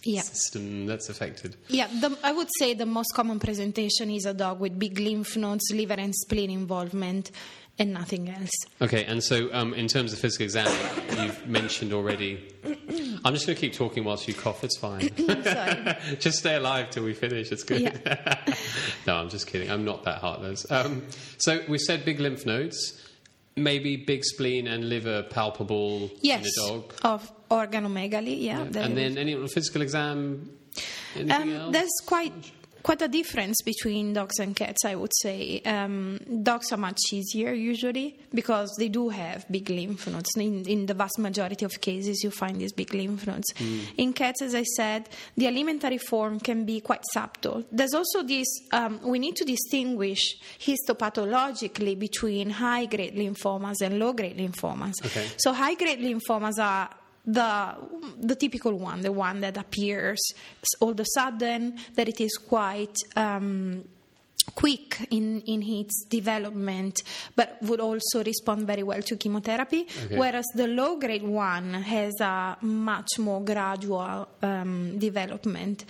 [0.03, 0.21] Yeah.
[0.21, 1.55] system that's affected.
[1.67, 5.37] Yeah, the, I would say the most common presentation is a dog with big lymph
[5.37, 7.29] nodes, liver and spleen involvement,
[7.79, 8.51] and nothing else.
[8.81, 10.67] Okay, and so um, in terms of physical exam,
[11.19, 12.47] you've mentioned already.
[13.23, 14.63] I'm just going to keep talking whilst you cough.
[14.63, 15.09] It's fine.
[16.19, 17.51] Just stay alive till we finish.
[17.51, 17.81] It's good.
[17.81, 18.53] Yeah.
[19.07, 19.69] no, I'm just kidding.
[19.69, 20.69] I'm not that heartless.
[20.71, 21.03] Um,
[21.37, 22.99] so we said big lymph nodes,
[23.55, 26.93] maybe big spleen and liver palpable Yes, in a dog.
[27.03, 28.41] of organomegaly.
[28.41, 30.51] Yeah, there and then any physical exam.
[31.29, 32.33] Um, there's quite
[32.83, 35.61] quite a difference between dogs and cats, I would say.
[35.65, 40.29] Um, dogs are much easier usually because they do have big lymph nodes.
[40.37, 43.47] In, in the vast majority of cases, you find these big lymph nodes.
[43.97, 47.63] In cats, as I said, the alimentary form can be quite subtle.
[47.71, 54.13] There's also this, um, we need to distinguish histopathologically between high grade lymphomas and low
[54.13, 54.93] grade lymphomas.
[55.05, 55.27] Okay.
[55.37, 56.89] So high grade lymphomas are
[57.25, 57.75] the
[58.19, 60.19] the typical one, the one that appears
[60.79, 63.83] all of a sudden, that it is quite um,
[64.55, 67.03] quick in, in its development,
[67.35, 69.87] but would also respond very well to chemotherapy.
[70.05, 70.17] Okay.
[70.17, 75.85] Whereas the low grade one has a much more gradual um, development.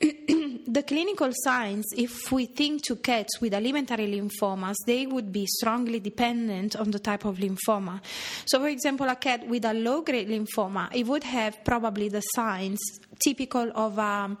[0.00, 5.98] the clinical signs, if we think to cats with alimentary lymphomas, they would be strongly
[5.98, 8.00] dependent on the type of lymphoma.
[8.46, 12.20] So, for example, a cat with a low grade lymphoma, it would have probably the
[12.20, 12.78] signs
[13.18, 14.36] typical of a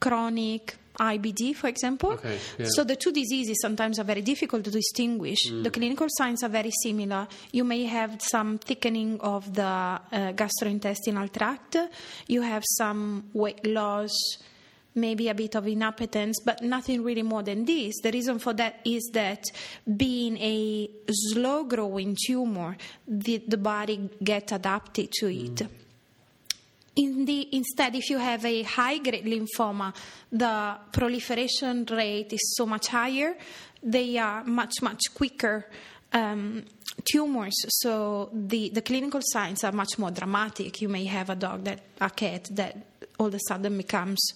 [0.00, 2.12] chronic IBD, for example.
[2.12, 2.66] Okay, yeah.
[2.70, 5.38] So the two diseases sometimes are very difficult to distinguish.
[5.62, 7.28] The clinical signs are very similar.
[7.52, 10.00] You may have some thickening of the uh,
[10.32, 11.76] gastrointestinal tract.
[12.26, 14.12] You have some weight loss,
[14.96, 18.00] maybe a bit of inappetence, but nothing really more than this.
[18.02, 19.44] The reason for that is that
[19.96, 25.62] being a slow growing tumor, the, the body gets adapted to it.
[26.96, 29.94] In the, instead, if you have a high grade lymphoma,
[30.32, 33.36] the proliferation rate is so much higher.
[33.82, 35.66] They are much, much quicker
[36.12, 36.64] um,
[37.04, 40.80] tumors, so the, the clinical signs are much more dramatic.
[40.80, 42.76] You may have a dog that, a cat that
[43.18, 44.32] all of a sudden becomes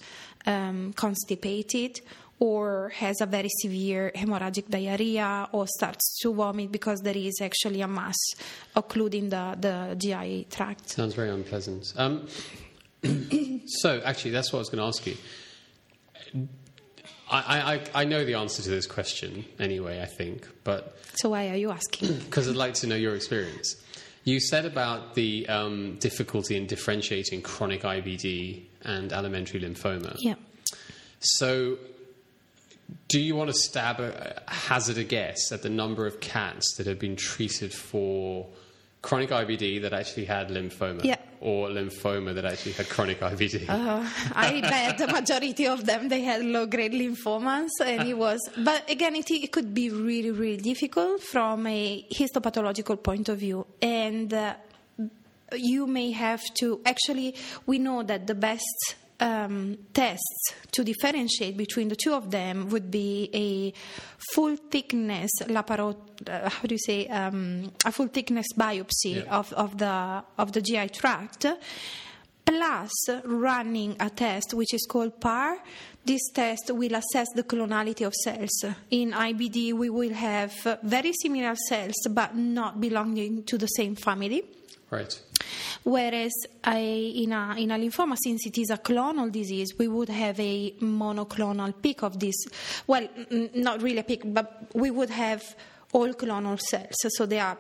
[0.47, 2.01] um, constipated
[2.41, 7.83] or has a very severe hemorrhagic diarrhea or starts to vomit because there is actually
[7.83, 8.17] a mass
[8.75, 10.89] occluding the, the GI tract.
[10.89, 11.93] Sounds very unpleasant.
[11.97, 12.27] Um,
[13.67, 16.49] so, actually, that's what I was going to ask you.
[17.31, 21.51] I, I, I know the answer to this question anyway, I think, but So why
[21.51, 22.19] are you asking?
[22.25, 23.77] because I'd like to know your experience.
[24.25, 30.17] You said about the um, difficulty in differentiating chronic IBD and alimentary lymphoma.
[30.19, 30.35] yeah.
[31.21, 31.77] So,
[33.09, 36.87] do you want to stab a, hazard a guess at the number of cats that
[36.87, 38.47] have been treated for
[39.03, 41.05] chronic IBD that actually had lymphoma?
[41.05, 41.17] Yeah.
[41.43, 43.69] Or lymphoma that actually had chronic IBD?
[43.69, 48.41] Uh, I bet the majority of them they had low grade lymphomas, and it was.
[48.59, 53.67] But again, it, it could be really, really difficult from a histopathological point of view,
[53.81, 54.55] and uh,
[55.57, 56.81] you may have to.
[56.85, 57.35] Actually,
[57.67, 62.91] we know that the best um, tests to differentiate between the two of them would
[62.91, 63.73] be a
[64.35, 65.97] full thickness laparot,
[66.29, 69.39] uh, how do you say, um, a full thickness biopsy Yeah.
[69.39, 71.45] of, of the of the GI tract,
[72.45, 72.93] plus
[73.25, 75.59] running a test which is called PARR.
[76.03, 78.65] This test will assess the clonality of cells.
[78.91, 84.43] In IBD, we will have very similar cells but not belonging to the same family.
[84.91, 85.21] Right.
[85.83, 86.33] Whereas
[86.67, 90.39] a, in, a, in a lymphoma, since it is a clonal disease, we would have
[90.39, 92.37] a monoclonal peak of this.
[92.87, 95.43] Well, n- not really a peak, but we would have
[95.93, 97.57] all clonal cells, so they are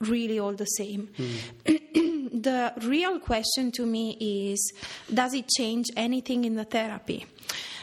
[0.00, 1.08] really all the same.
[1.64, 4.72] the real question to me is
[5.12, 7.24] does it change anything in the therapy?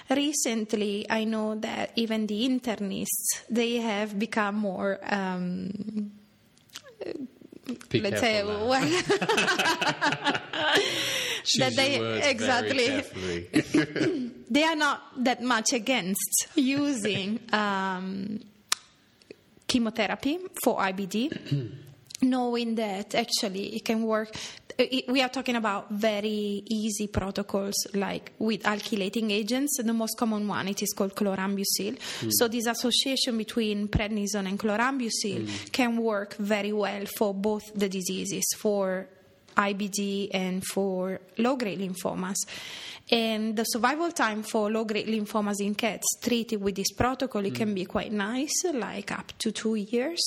[0.09, 6.11] Recently, I know that even the internists they have become more um,
[7.89, 8.67] Be let's say well
[11.57, 13.03] that they- exactly.
[14.51, 18.39] They are not that much against using um,
[19.67, 21.71] chemotherapy for IBD,
[22.23, 24.35] knowing that actually it can work.
[24.79, 29.77] Uh, i- we are talking about very easy protocols like with alkylating agents.
[29.83, 31.97] The most common one it is called chlorambucil.
[31.97, 32.29] Mm.
[32.31, 35.71] So this association between prednisone and chlorambucil mm.
[35.73, 39.07] can work very well for both the diseases for
[39.57, 42.37] IBD and for low grade lymphomas.
[43.11, 47.53] And the survival time for low grade lymphomas in cats treated with this protocol it
[47.53, 47.57] mm.
[47.57, 50.21] can be quite nice, like up to two years.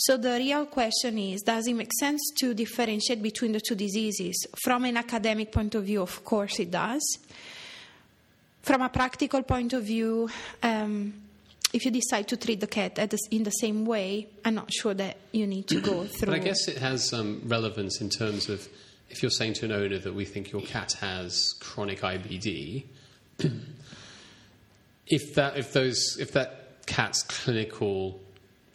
[0.00, 4.46] So the real question is does it make sense to differentiate between the two diseases?
[4.64, 7.18] From an academic point of view, of course it does.
[8.62, 10.30] From a practical point of view,
[10.62, 11.12] um,
[11.74, 14.72] if you decide to treat the cat at the, in the same way, I'm not
[14.72, 16.32] sure that you need to go through.
[16.32, 18.66] But I guess it has um, relevance in terms of
[19.10, 22.84] if you're saying to an owner that we think your cat has chronic IBD,
[25.06, 28.18] if that if those if that cat's clinical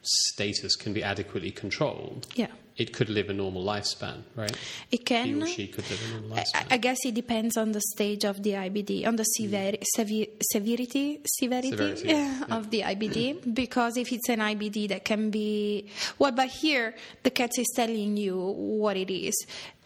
[0.05, 2.47] status can be adequately controlled, Yeah.
[2.77, 4.55] it could live a normal lifespan, right?
[4.91, 5.25] It can.
[5.27, 6.65] He or she could live a normal I, lifespan.
[6.71, 9.83] I guess it depends on the stage of the IBD, on the sever- mm.
[9.97, 12.55] sevi- severity, severity, Severity, yeah, yeah.
[12.57, 13.41] of the IBD.
[13.53, 15.87] Because if it's an IBD that can be
[16.19, 19.33] well, but here the cat is telling you what it is,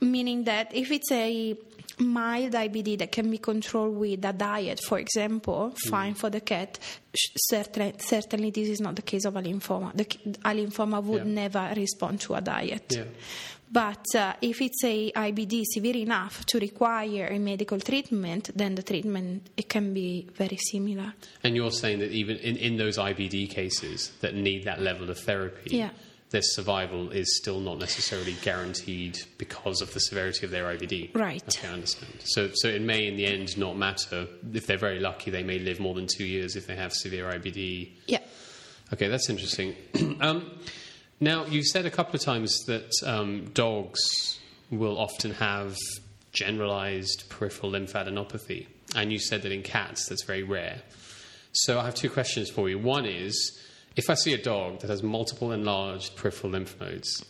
[0.02, 1.56] meaning that if it's a
[2.00, 5.90] mild IBD that can be controlled with a diet, for example, Mm.
[5.90, 6.80] fine for the cat.
[7.38, 9.92] Certainly, certainly, this is not the case of a lymphoma.
[9.96, 10.06] The,
[10.46, 11.34] a lymphoma would Yeah.
[11.44, 12.94] never respond to a diet.
[12.96, 13.04] Yeah.
[13.72, 18.82] But uh, if it's a IBD severe enough to require a medical treatment, then the
[18.82, 21.14] treatment it can be very similar.
[21.44, 25.20] And you're saying that even in, in those IBD cases that need that level of
[25.20, 25.92] therapy, Yeah.
[26.32, 31.16] Their survival is still not necessarily guaranteed because of the severity of their IBD.
[31.16, 31.44] Right.
[31.44, 32.14] Okay, I understand.
[32.24, 34.28] So, so it may in the end not matter.
[34.54, 37.26] If they're very lucky, they may live more than two years if they have severe
[37.32, 37.90] IBD.
[38.06, 38.20] Yeah.
[38.94, 39.76] Okay, that's interesting.
[40.22, 40.52] um,
[41.20, 44.40] now, you've said a couple of times that um, dogs
[44.70, 45.76] will often have
[46.32, 50.82] generalized peripheral lymphadenopathy, and you said that in cats that's very rare.
[51.52, 52.78] So, I have two questions for you.
[52.78, 53.60] One is
[53.96, 57.26] if I see a dog that has multiple enlarged peripheral lymph nodes,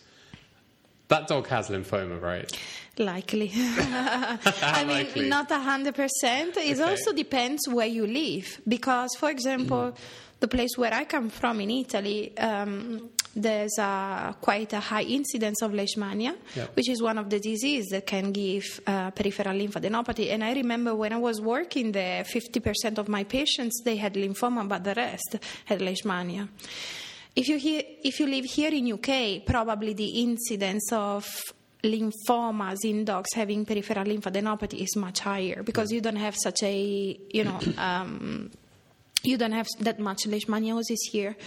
[1.07, 2.51] that dog has lymphoma, right?
[2.97, 3.51] Likely.
[3.55, 5.27] I mean, Likely.
[5.29, 6.57] not a hundred percent.
[6.57, 6.83] It Okay.
[6.91, 9.95] also depends where you live, because, for example,
[10.39, 13.09] the place where I come from in Italy, um,
[13.41, 16.67] there's a, quite a high incidence of leishmania, Yeah.
[16.73, 20.31] which is one of the diseases that can give uh, peripheral lymphadenopathy.
[20.31, 24.67] And I remember when I was working there, 50% of my patients they had lymphoma,
[24.67, 26.47] but the rest had leishmania.
[27.35, 31.25] If you hear, if you live here in UK, probably the incidence of
[31.83, 37.17] lymphomas in dogs having peripheral lymphadenopathy is much higher because you don't have such a
[37.31, 38.51] you know um,
[39.23, 41.37] you don't have that much leishmaniosis here.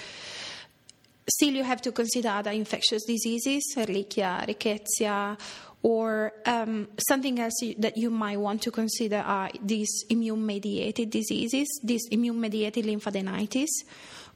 [1.28, 5.38] Still, you have to consider other infectious diseases, Ehrlichia, Rickettsia,
[5.82, 12.02] or um, something else that you might want to consider are these immune-mediated diseases, these
[12.11, 13.68] immune-mediated lymphadenitis,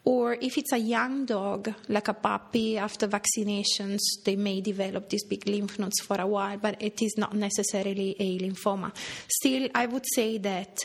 [0.04, 5.24] or if it's a young dog, like a puppy after vaccinations, they may develop these
[5.24, 8.92] big lymph nodes for a while, but it is not necessarily a lymphoma.
[9.28, 10.78] Still, I would say that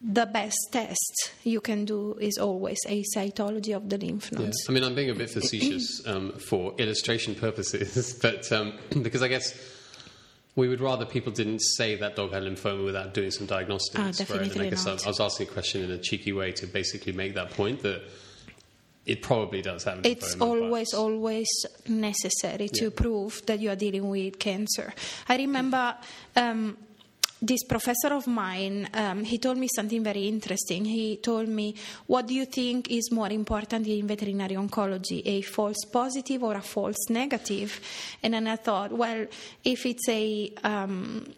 [0.00, 4.38] the best test you can do is always a cytology of the lymph Yeah.
[4.40, 4.56] nodes.
[4.68, 9.28] I mean, I'm being a bit facetious um, for illustration purposes, but um, because I
[9.28, 9.54] guess
[10.54, 13.96] we would rather people didn't say that dog had lymphoma without doing some diagnostics.
[13.98, 14.20] Ah, right?
[14.30, 15.04] And I definitely guess I, not.
[15.06, 18.02] I was asking a question in a cheeky way to basically make that point that
[19.06, 20.06] it probably does have lymphoma.
[20.06, 21.48] It's always, always
[21.88, 22.90] necessary to Yeah.
[22.94, 24.92] prove that you are dealing with cancer.
[25.28, 25.96] I remember
[26.36, 26.76] um,
[27.40, 30.84] this professor of mine, um, he told me something very interesting.
[30.84, 31.74] He told me,
[32.06, 36.62] What do you think is more important in veterinary oncology, a false positive or a
[36.62, 37.80] false negative?
[38.22, 39.26] And then I thought, well,
[39.64, 40.52] if it's a.
[40.64, 41.32] Um,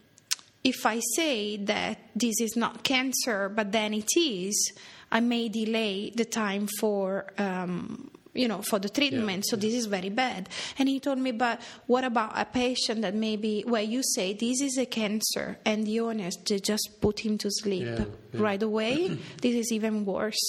[0.62, 4.74] if I say that this is not cancer, but then it is,
[5.10, 7.32] I may delay the time for.
[7.38, 8.10] Um,
[8.40, 10.48] you know, for the treatment, so this is very bad.
[10.78, 14.60] And he told me, but what about a patient that maybe where you say this
[14.62, 18.40] is a cancer, and the owners they just put him to sleep Yeah, yeah.
[18.40, 19.08] right away?
[19.42, 20.40] this is even worse.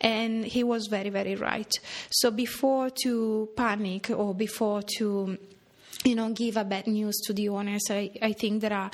[0.00, 1.72] And he was very, very right.
[2.10, 5.36] So before to panic or before to
[6.04, 7.82] you know, give a bad news to the owners.
[7.88, 8.90] I, I think there are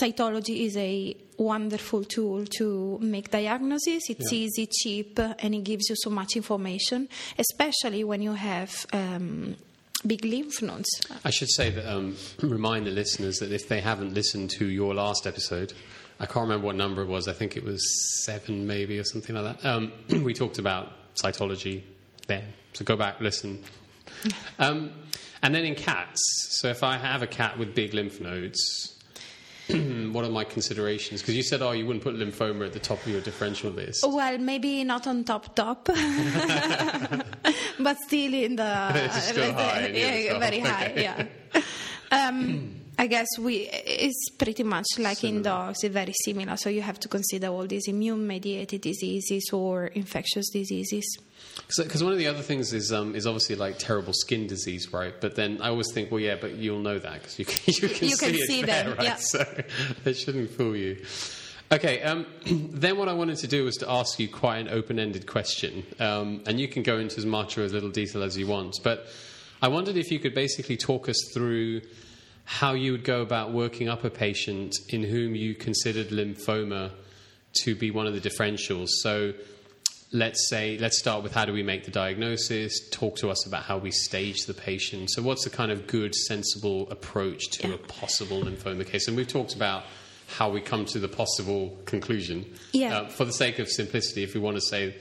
[0.00, 4.08] cytology is a wonderful tool to make diagnosis.
[4.08, 4.38] It's Yeah.
[4.38, 9.56] easy, cheap, and it gives you so much information, especially when you have um,
[10.06, 10.88] big lymph nodes.
[11.24, 14.94] I should say that um, remind the listeners that if they haven't listened to your
[14.94, 15.72] last episode,
[16.20, 17.26] I can't remember what number it was.
[17.26, 17.82] I think it was
[18.24, 19.68] seven, maybe, or something like that.
[19.68, 19.92] Um,
[20.24, 21.82] we talked about cytology
[22.28, 23.62] then, so go back, listen.
[24.58, 24.92] um,
[25.42, 26.20] and then in cats,
[26.60, 28.96] so if I have a cat with big lymph nodes,
[30.12, 31.20] what are my considerations?
[31.20, 34.04] Because you said, oh, you wouldn't put lymphoma at the top of your differential list.
[34.06, 35.84] Well, maybe not on top top,
[37.78, 40.86] but still in the still high, yeah, yeah, very high.
[40.90, 41.02] okay.
[41.02, 41.26] Yeah.
[42.10, 45.42] Um, I guess we it's pretty much like in Similar.
[45.42, 46.56] dogs, it's very similar.
[46.56, 51.18] So you have to consider all these immune-mediated diseases or infectious diseases.
[51.76, 55.14] Because one of the other things is um, is obviously like terrible skin disease, right?
[55.20, 57.88] But then I always think, well, yeah, but you'll know that because you can, you
[57.88, 59.04] can You see can it see there, them, right?
[59.04, 59.16] yeah.
[59.16, 59.62] So
[60.04, 61.04] it shouldn't fool you.
[61.70, 65.26] Okay, um, then what I wanted to do was to ask you quite an open-ended
[65.26, 68.46] question, um, and you can go into as much or as little detail as you
[68.46, 68.76] want.
[68.82, 69.06] But
[69.62, 71.80] I wondered if you could basically talk us through
[72.44, 76.90] how you would go about working up a patient in whom you considered lymphoma
[77.62, 78.88] to be one of the differentials.
[79.00, 79.32] So
[80.12, 83.62] let's say let's start with how do we make the diagnosis talk to us about
[83.62, 87.74] how we stage the patient so what's the kind of good sensible approach to Yeah.
[87.74, 89.84] a possible lymphoma case and we've talked about
[90.26, 92.98] how we come to the possible conclusion Yeah.
[92.98, 94.94] Uh, for the sake of simplicity if we want to say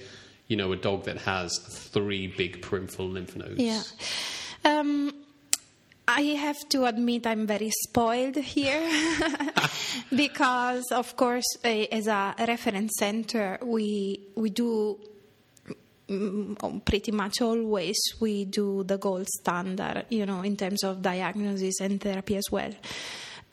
[0.48, 1.58] you know a dog that has
[1.92, 3.84] three big peripheral lymph nodes Yeah.
[4.64, 5.14] Um,
[6.08, 8.82] I have to admit I'm very spoiled here
[10.16, 15.00] because, of course, as a reference center, we we do
[16.10, 21.80] mm, pretty much always we do the gold standard, you know, in terms of diagnosis
[21.80, 22.74] and therapy as well.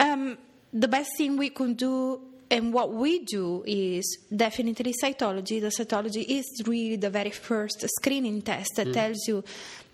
[0.00, 0.38] Um,
[0.72, 2.20] the best thing we could do
[2.50, 5.60] and what we do is definitely cytology.
[5.60, 8.94] The cytology is really the very first screening test that mm.
[8.94, 9.44] tells you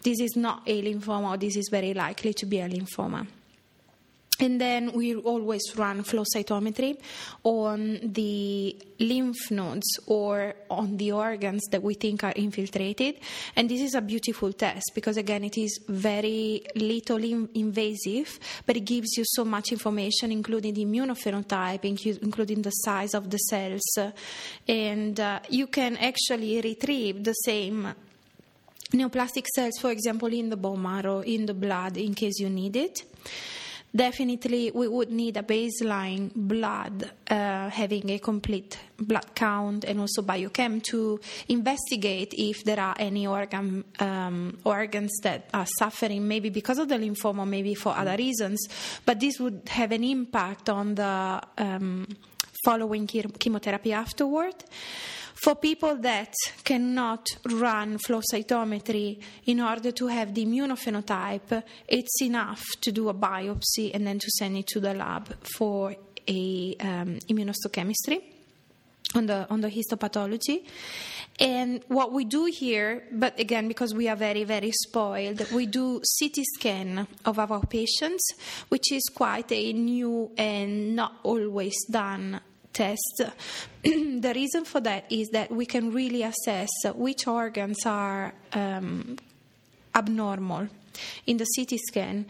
[0.03, 3.27] this is not a lymphoma or this is very likely to be a lymphoma.
[4.41, 6.99] And then we always run flow cytometry
[7.45, 13.21] on the lymph nodes or on the organs that we think are infiltrated.
[13.55, 18.77] And this is a beautiful test because, again, it is very little in- invasive, but
[18.77, 23.99] it gives you so much information, including the immunophenotype, including the size of the cells.
[24.67, 27.95] And uh, you can actually retrieve the same
[28.93, 32.75] neoplastic cells, for example, in the bone marrow, in the blood, in case you need
[32.75, 33.05] it.
[33.97, 40.23] Definitely, we would need a baseline blood, uh, having a complete blood count and also
[40.23, 46.79] biochem to investigate if there are any organ um, organs that are suffering, maybe because
[46.79, 48.67] of the lymphoma, maybe for other reasons.
[49.05, 52.09] But this would have an impact on the um,
[52.65, 54.55] following chemotherapy afterward.
[55.45, 56.33] For people that
[56.65, 63.13] cannot run flow cytometry in order to have the immunophenotype, it's enough to do a
[63.13, 65.95] biopsy and then to send it to the lab for
[66.27, 68.23] a um, immunohistochemistry
[69.15, 70.65] on the on the histopathology.
[71.39, 76.01] And what we do here, but again, because we are very, very spoiled, we do
[76.21, 78.33] CT scan of our patients,
[78.71, 82.41] which is quite a new and not always done
[82.75, 83.23] test.
[83.83, 89.17] the reason for that is that we can really assess which organs are um,
[89.95, 90.69] abnormal
[91.27, 92.27] in the CT scan.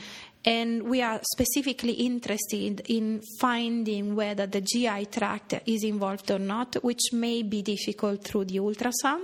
[0.47, 6.75] And we are specifically interested in finding whether the GI tract is involved or not,
[6.85, 9.23] which may be difficult through the ultrasound.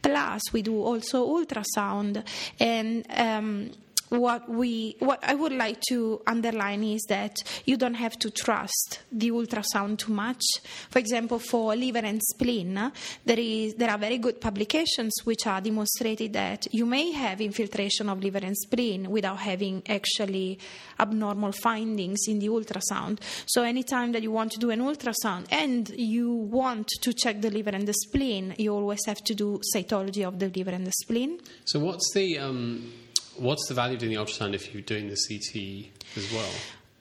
[0.00, 2.24] Plus, we do also ultrasound
[2.60, 3.70] and um,
[4.10, 9.00] what we what I would like to underline is that you don't have to trust
[9.10, 10.42] the ultrasound too much.
[10.90, 12.92] For example, for liver and spleen,
[13.24, 18.08] there is there are very good publications which are demonstrated that you may have infiltration
[18.08, 20.58] of liver and spleen without having actually
[20.98, 23.20] abnormal findings in the ultrasound.
[23.46, 27.50] So anytime that you want to do an ultrasound and you want to check the
[27.50, 30.92] liver and the spleen, you always have to do cytology of the liver and the
[30.92, 31.40] spleen.
[31.64, 32.92] so what's the um,
[33.40, 36.52] what's the value of doing the ultrasound if you're doing the ct as well?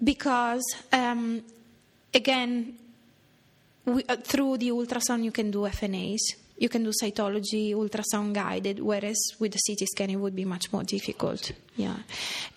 [0.03, 0.63] Because
[0.93, 1.43] um,
[2.13, 2.77] again
[3.85, 6.19] we, uh, through the ultrasound you can do FNAs
[6.59, 10.71] you can do cytology ultrasound guided whereas with the CT scan it would be much
[10.71, 11.51] more difficult.
[11.75, 11.95] Yeah.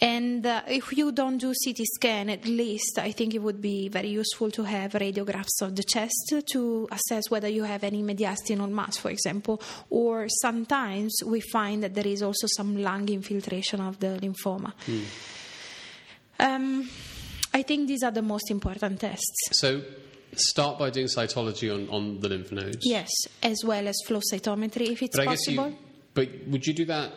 [0.01, 3.89] And uh, if you don't do CT scan at least I think it would be
[3.89, 8.69] very useful to have radiographs of the chest to assess whether you have any mediastinal
[8.71, 9.63] mass for example.
[9.89, 14.73] Or sometimes we find that there is also some lung infiltration of the lymphoma.
[16.41, 16.89] Um,
[17.55, 19.51] I think these are the most important tests.
[19.53, 19.83] so
[20.35, 23.11] start by doing cytology on, on the lymph nodes Yes,
[23.43, 25.71] as well as flow cytometry if it's but possible.
[25.71, 25.77] you
[26.15, 27.13] but would you do that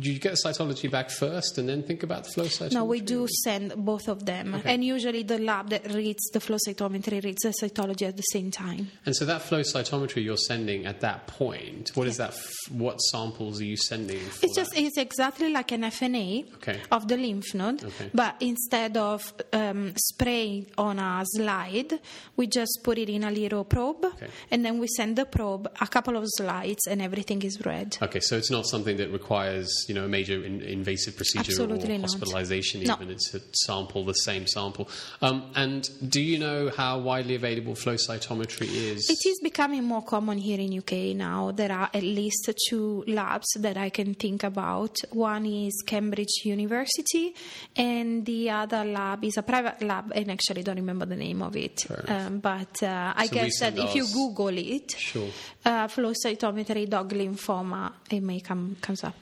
[0.00, 2.72] do you get the cytology back first and then think about the flow cytometry?
[2.74, 4.74] No, we do send both of them, Okay.
[4.74, 8.50] and usually the lab that reads the flow cytometry reads the cytology at the same
[8.50, 8.90] time.
[9.06, 12.30] And so that flow cytometry you're sending at that point, what is that?
[12.30, 14.18] F- what samples are you sending?
[14.20, 14.80] For It's just that?
[14.82, 16.80] it's exactly like an FNA Okay.
[16.92, 18.10] of the lymph node, Okay.
[18.12, 21.98] but instead of um, spraying on a slide,
[22.36, 24.06] we just put it in a little probe,
[24.50, 27.96] and then we send the probe a couple of slides, and everything is read.
[28.02, 31.94] Okay, so it's not something that requires you know a major in, invasive procedure Absolutely
[31.94, 32.10] or not.
[32.10, 32.82] hospitalization.
[32.84, 32.94] No.
[32.94, 34.88] Even it's a sample, the same sample.
[35.20, 39.08] Um, and do you know how widely available flow cytometry is?
[39.10, 41.50] It is becoming more common here in UK now.
[41.52, 44.96] There are at least two labs that I can think about.
[45.10, 47.34] One is Cambridge University,
[47.76, 51.42] and the other lab is a private lab, and actually I don't remember the name
[51.42, 51.86] of it.
[52.08, 55.28] Um, but uh, I So guess that if you Google it, Sure.
[55.64, 59.16] uh, flow cytometry dog lymphoma, it may come comes up.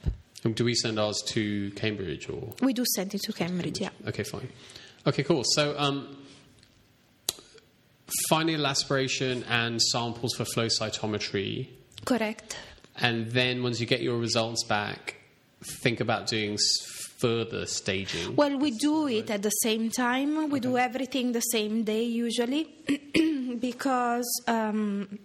[0.45, 2.53] Um, Do we send ours to Cambridge or?
[2.61, 3.89] We do send it to Cambridge, yeah.
[4.07, 4.49] Okay, fine.
[5.05, 5.43] Okay, cool.
[5.45, 6.17] So, um,
[8.29, 11.67] final aspiration and samples for flow cytometry,
[12.05, 12.57] Correct.
[12.97, 15.15] and then once you get your results back,
[15.81, 16.61] think about doing s-
[17.19, 18.35] further staging.
[18.35, 20.49] Well, we do it at the same time.
[20.49, 22.67] We do everything the same day usually
[23.59, 25.19] because um,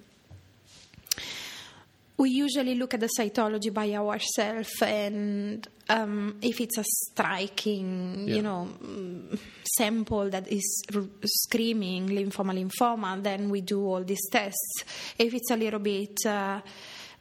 [2.22, 8.36] we usually look at the cytology by ourselves, and um, if it's a striking, Yeah.
[8.36, 9.38] you know, mm,
[9.76, 14.84] sample that is r- screaming lymphoma, lymphoma, then we do all these tests.
[15.18, 16.60] If it's a little bit uh,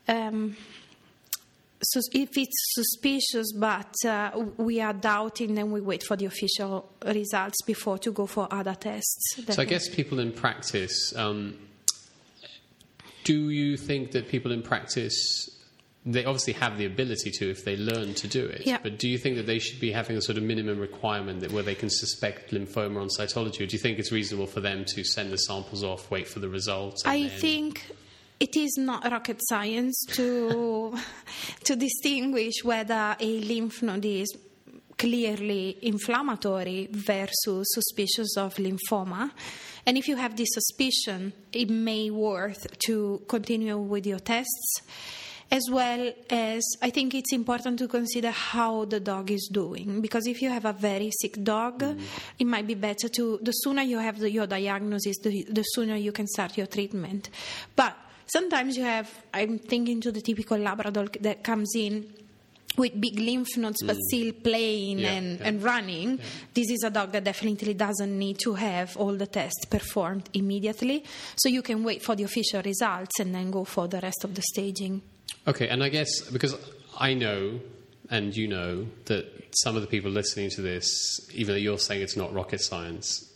[0.07, 0.55] um,
[1.83, 6.91] so if it's suspicious but uh, we are doubting, then we wait for the official
[7.05, 9.43] results before to go for other tests.
[9.49, 11.57] So I guess people in practice, um,
[13.23, 15.49] do you think that people in practice,
[16.05, 18.79] they obviously have the ability to if they learn to do it, Yeah.
[18.81, 21.51] but do you think that they should be having a sort of minimum requirement that
[21.51, 24.83] where they can suspect lymphoma on cytology, or do you think it's reasonable for them
[24.85, 27.03] to send the samples off, wait for the results?
[27.05, 27.85] I then- think
[28.39, 30.97] it is not rocket science to
[31.65, 34.35] to distinguish whether a lymph node is
[34.97, 39.31] clearly inflammatory versus suspicious of lymphoma.
[39.85, 44.81] And if you have this suspicion, it may worth to continue with your tests.
[45.51, 50.25] As well as, I think it's important to consider how the dog is doing because
[50.25, 51.83] if you have a very sick dog,
[52.39, 53.37] it might be better to.
[53.41, 57.29] The sooner you have the, your diagnosis, the, the sooner you can start your treatment.
[57.75, 59.11] But sometimes you have.
[59.33, 62.07] I'm thinking to the typical Labrador that comes in
[62.77, 63.99] with big lymph nodes but mm.
[64.07, 65.47] still playing Yeah, and, yeah.
[65.47, 66.19] and running.
[66.53, 71.03] This is a dog that definitely doesn't need to have all the tests performed immediately.
[71.35, 74.35] So you can wait for the official results and then go for the rest of
[74.35, 75.01] the staging.
[75.47, 76.55] Okay, and I guess because
[76.97, 77.59] I know
[78.09, 79.25] and you know that
[79.63, 80.89] some of the people listening to this,
[81.33, 83.30] even though you're saying it's not rocket science,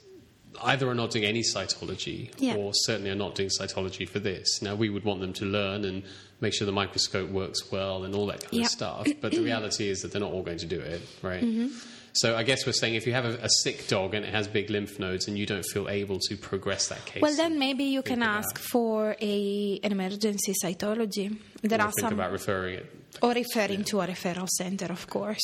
[0.64, 2.56] either are not doing any cytology Yeah.
[2.56, 4.62] or certainly are not doing cytology for this.
[4.62, 6.04] Now, we would want them to learn and
[6.42, 8.62] make sure the microscope works well and all that kind Yeah.
[8.66, 11.44] of stuff, but the reality is that they're not all going to do it, right?
[11.44, 11.68] Mm-hmm.
[12.14, 14.48] So I guess we're saying if you have a, a sick dog and it has
[14.48, 17.84] big lymph nodes and you don't feel able to progress that case, Well, then maybe
[17.84, 21.38] you can ask for a, an emergency cytology.
[21.62, 22.86] There we'll are think some, about referring it
[23.22, 25.42] or referring to a referral center, of course.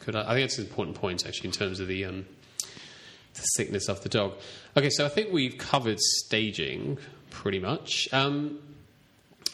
[0.00, 2.26] Could I, I think it's an important point actually in terms of the, um,
[3.34, 4.34] the sickness of the dog.
[4.76, 6.98] Okay, so I think we've covered staging
[7.30, 8.08] pretty much.
[8.12, 8.58] Um,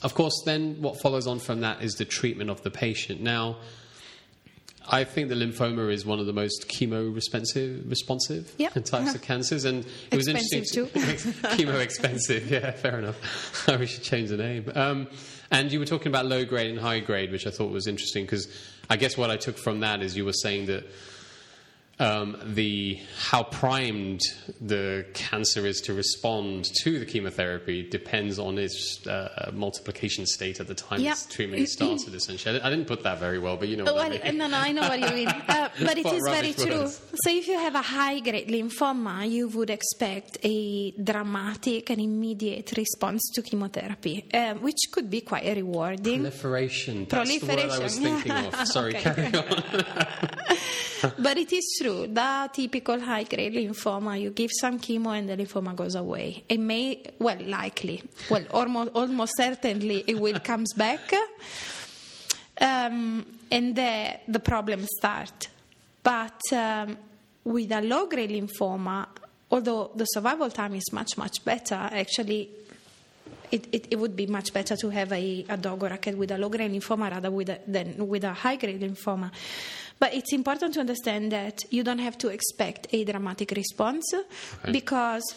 [0.03, 3.21] of course, then what follows on from that is the treatment of the patient.
[3.21, 3.57] Now,
[4.91, 8.69] I think the lymphoma is one of the most chemo responsive, responsive Yeah.
[8.71, 11.33] types of cancers, and it was Expensive interesting.
[11.43, 13.69] chemo expensive, yeah, fair enough.
[13.79, 14.71] we should change the name.
[14.75, 15.09] Um,
[15.51, 18.25] and you were talking about low grade and high grade, which I thought was interesting
[18.25, 18.49] because
[18.89, 20.85] I guess what I took from that is you were saying that
[22.01, 24.21] um, the how primed
[24.61, 30.69] the cancer is to respond to the chemotherapy depends on its uh, multiplication state at
[30.69, 32.15] the time its treatment started.
[32.15, 34.39] Essentially, I didn't put that very well, but you know what Well, I mean.
[34.39, 35.29] no, no, I know what you mean.
[35.49, 36.87] Uh, but it is very rubbish true.
[36.89, 42.73] So, if you have a high grade lymphoma, you would expect a dramatic and immediate
[42.77, 46.21] response to chemotherapy, uh, which could be quite rewarding.
[46.23, 47.07] Proliferation.
[47.09, 48.03] That's the word I was Proliferation.
[48.03, 48.67] thinking of.
[48.77, 49.45] Sorry, carry on.
[51.19, 52.07] but it is true.
[52.07, 56.45] The typical high grade lymphoma, you give some chemo and the lymphoma goes away.
[56.49, 61.13] It may, well, likely, well, almost, almost certainly it will comes back.
[62.61, 65.49] Um, and there the problems start.
[66.09, 66.97] But um,
[67.45, 69.07] with a low grade lymphoma,
[69.51, 72.49] although the survival time is much, much better, actually,
[73.51, 76.17] it, it, it would be much better to have a, a dog or a cat
[76.17, 79.31] with a low grade lymphoma rather with a, than with a high grade lymphoma.
[79.99, 84.73] But it's important to understand that you don't have to expect a dramatic response Okay.
[84.73, 85.35] because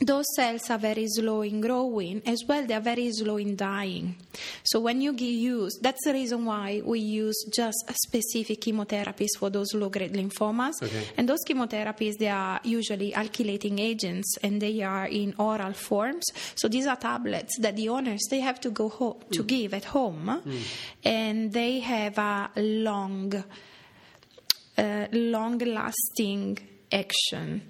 [0.00, 4.16] those cells are very slow in growing as well they are very slow in dying.
[4.62, 9.74] So when you use that's the reason why we use just specific chemotherapies for those
[9.74, 10.74] low grade lymphomas.
[10.82, 11.04] Okay.
[11.16, 16.24] and those chemotherapies they are usually alkylating agents and they are in oral forms.
[16.54, 19.84] So these are tablets that the owners they have to go home to give at
[19.86, 20.42] home.
[21.04, 23.42] And they have a long
[24.76, 26.58] uh, long lasting
[26.92, 27.62] action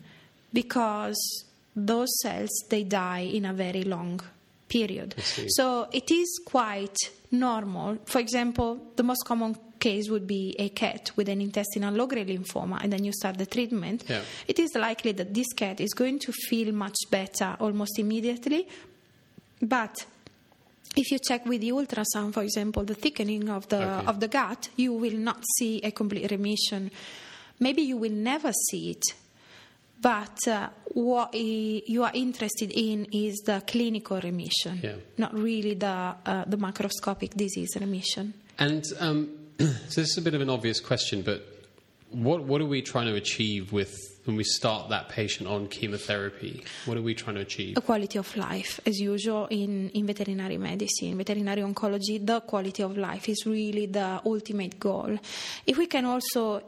[0.53, 1.45] because
[1.87, 4.20] those cells they die in a very long
[4.68, 5.14] period
[5.49, 6.97] so it is quite
[7.31, 12.07] normal for example the most common case would be a cat with an intestinal low
[12.07, 14.22] grade lymphoma and then you start the treatment Yeah.
[14.47, 18.66] it is likely that this cat is going to feel much better almost immediately
[19.62, 20.05] but
[20.97, 24.07] if you check with the ultrasound, for example, the thickening of the Okay.
[24.07, 26.91] of the gut, you will not see a complete remission.
[27.61, 29.03] Maybe you will never see it.
[30.01, 34.94] But uh, what you are interested in is the clinical remission, Yeah.
[35.16, 38.34] not really the uh, the macroscopic disease remission.
[38.59, 39.28] And um,
[39.59, 41.42] so this is a bit of an obvious question, but
[42.11, 43.92] what what are we trying to achieve with
[44.24, 46.62] when we start that patient on chemotherapy?
[46.86, 47.76] What are we trying to achieve?
[47.76, 52.96] A quality of life, as usual in, in veterinary medicine, veterinary oncology, the quality of
[52.96, 55.18] life is really the ultimate goal.
[55.66, 56.62] If we can also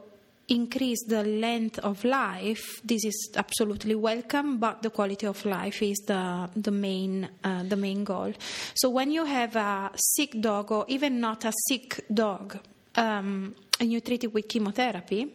[0.47, 5.97] increase the length of life, this is absolutely welcome, but the quality of life is
[6.07, 8.33] the, the, main, uh, the main goal.
[8.75, 12.57] So when you have a sick dog, or even not a sick dog,
[12.95, 15.33] um, and you treat it with chemotherapy,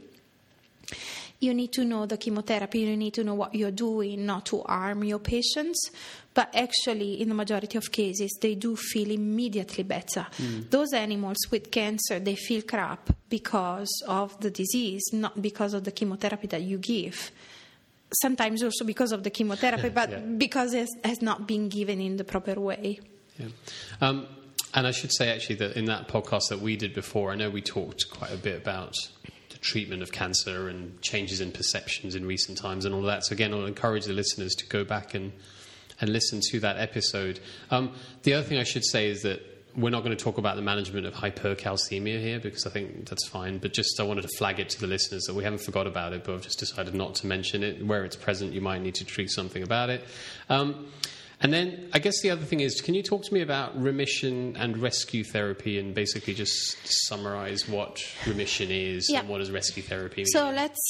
[1.41, 4.63] you need to know the chemotherapy, you need to know what you're doing, not to
[4.63, 5.91] harm your patients.
[6.33, 10.27] But actually, in the majority of cases, they do feel immediately better.
[10.71, 15.91] Those animals with cancer, they feel crap because of the disease, not because of the
[15.93, 17.31] chemotherapy that you give.
[18.21, 20.19] Sometimes also because of the chemotherapy, but Yeah.
[20.21, 23.01] because it has not been given in the proper way.
[23.39, 23.47] Yeah.
[24.01, 24.27] Um,
[24.75, 27.49] and I should say actually that in that podcast that we did before, I know
[27.51, 28.95] we talked quite a bit about
[29.67, 33.25] treatment of cancer and changes in perceptions in recent times and all of that.
[33.25, 35.33] So again, I'll encourage the listeners to go back and
[35.99, 37.41] and listen to that episode.
[37.71, 37.93] Um,
[38.23, 39.41] the other thing I should say is that
[39.75, 43.27] we're not going to talk about the management of hypercalcemia here because I think that's
[43.29, 43.59] fine.
[43.59, 46.13] But just I wanted to flag it to the listeners that we haven't forgot about
[46.13, 47.85] it, but I've just decided not to mention it.
[47.85, 50.05] Where it's present, you might need to treat something about it.
[50.49, 50.87] Um,
[51.47, 54.57] and then I guess the other thing is, can you talk to me about remission
[54.59, 56.77] and rescue therapy and basically just
[57.07, 59.21] summarize what remission is Yeah.
[59.21, 60.27] and what does rescue therapy mean?
[60.27, 60.81] So let's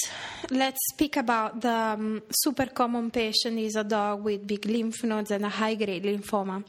[0.51, 5.31] let's speak about the um, super common patient is a dog with big lymph nodes
[5.31, 6.65] and a high grade lymphoma.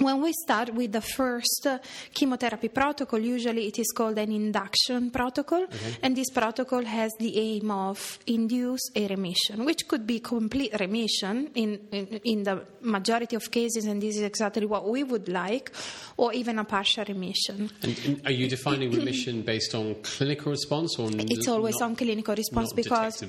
[0.00, 1.78] When we start with the first uh,
[2.14, 5.66] chemotherapy protocol, usually it is called an induction protocol,
[6.02, 11.50] and this protocol has the aim of induce a remission, which could be complete remission
[11.56, 15.72] in, in in the majority of cases, and this is exactly what we would like,
[16.16, 17.68] or even a partial remission.
[17.82, 21.86] and, and are you defining remission based on clinical response or n- It's always not-
[21.90, 23.20] on clinical response because?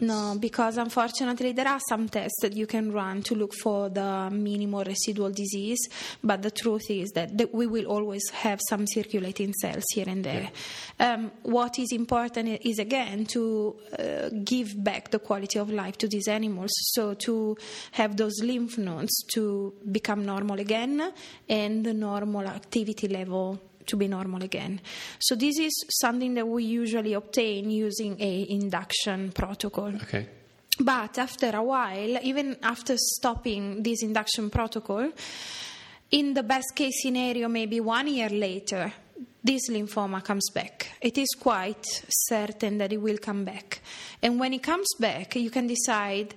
[0.00, 4.28] No, because unfortunately there are some tests that you can run to look for the
[4.32, 5.78] minimal residual disease,
[6.22, 10.24] but the truth is that, that we will always have some circulating cells here and
[10.24, 10.50] there.
[10.98, 16.08] Um, what is important is again to uh, give back the quality of life to
[16.08, 17.56] these animals, so to
[17.92, 21.12] have those lymph nodes to become normal again
[21.48, 24.80] and the normal activity level to be normal again.
[25.18, 29.94] So this is something that we usually obtain using a induction protocol.
[30.02, 30.26] Okay.
[30.78, 35.10] But after a while, even after stopping this induction protocol,
[36.10, 38.92] in the best case scenario, maybe one year later,
[39.42, 40.92] this lymphoma comes back.
[41.00, 43.80] It is quite certain that it will come back.
[44.22, 46.34] And when it comes back, you can decide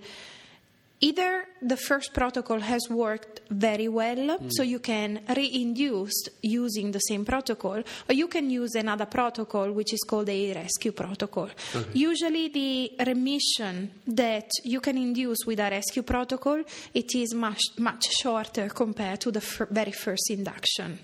[1.04, 7.26] either the first protocol has worked very well, so you can reinduce using the same
[7.26, 11.50] protocol, or you can use another protocol which is called a rescue protocol.
[11.94, 18.06] Usually, the remission that you can induce with a rescue protocol it is much much
[18.22, 21.00] shorter compared to the fir- very first induction.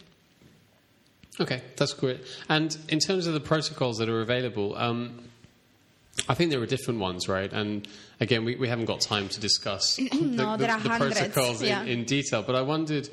[1.39, 2.19] Okay, that's great.
[2.49, 5.28] And in terms of the protocols that are available, um,
[6.27, 7.51] I think there are different ones, right?
[7.51, 7.87] And
[8.19, 11.81] again, we, we haven't got time to discuss the, No, the, the protocols yeah.
[11.83, 13.09] in, in detail, but I wondered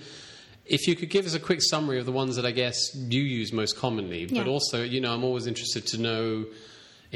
[0.64, 3.22] if you could give us a quick summary of the ones that I guess you
[3.22, 6.46] use most commonly, but also, you know, I'm always interested to know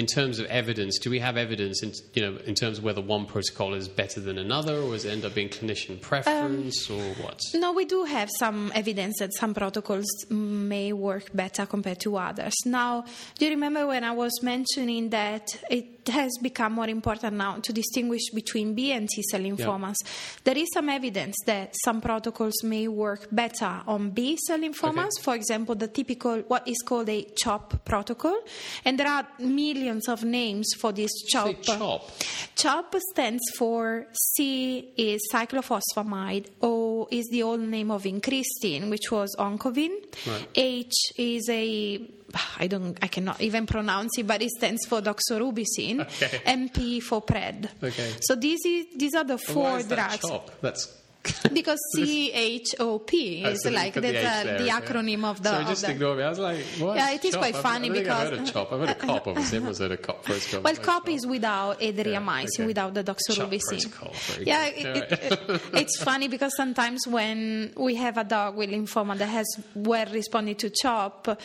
[0.00, 3.02] in terms of evidence, do we have evidence in you know in terms of whether
[3.02, 6.96] one protocol is better than another, or does it end up being clinician preference, Um,
[6.96, 7.38] or what?
[7.54, 12.54] No, we do have some evidence that some protocols may work better compared to others.
[12.64, 13.04] Now,
[13.36, 17.72] do you remember when I was mentioning that it has become more important now to
[17.72, 19.96] distinguish between B and T cell lymphomas?
[20.44, 25.10] There is some evidence that some protocols may work better on B cell lymphomas.
[25.20, 28.38] For example, the typical what is called a CHOP protocol,
[28.84, 31.62] and there are millions of names for this CHOP.
[31.62, 32.10] chop.
[32.56, 39.34] CHOP stands for C is cyclophosphamide, O is the old name of vincristine, which was
[39.38, 39.90] oncovin.
[40.26, 40.48] Right.
[40.54, 41.98] H is a
[42.58, 46.00] I don't I cannot even pronounce it, but it stands for doxorubicin.
[46.00, 46.40] Okay.
[46.46, 47.68] and P for pred.
[47.82, 48.12] Okay.
[48.22, 50.28] So these is, these are the four that drugs.
[50.28, 50.50] chop?
[50.60, 50.96] That's
[51.52, 54.80] Because C H O P Oh, is so like the uh, there, the yeah.
[54.80, 55.50] acronym of the.
[55.50, 56.22] Sorry, of just the- ignore me.
[56.22, 56.96] I was like, what?
[56.96, 57.40] Yeah, it is chop?
[57.42, 58.72] quite I've- funny I think I've because- heard of chop.
[58.72, 59.26] I've heard of cop.
[59.26, 60.60] Obviously, everyone's heard of cop protocol.
[60.62, 61.08] Well, COP chop.
[61.10, 62.66] is without adriamycin, okay.
[62.66, 64.46] without the doxorubicin.
[64.46, 65.12] Yeah, it, it,
[65.50, 70.06] it- it's funny because sometimes when we have a dog with lymphoma that has well
[70.12, 71.38] responded to CHOP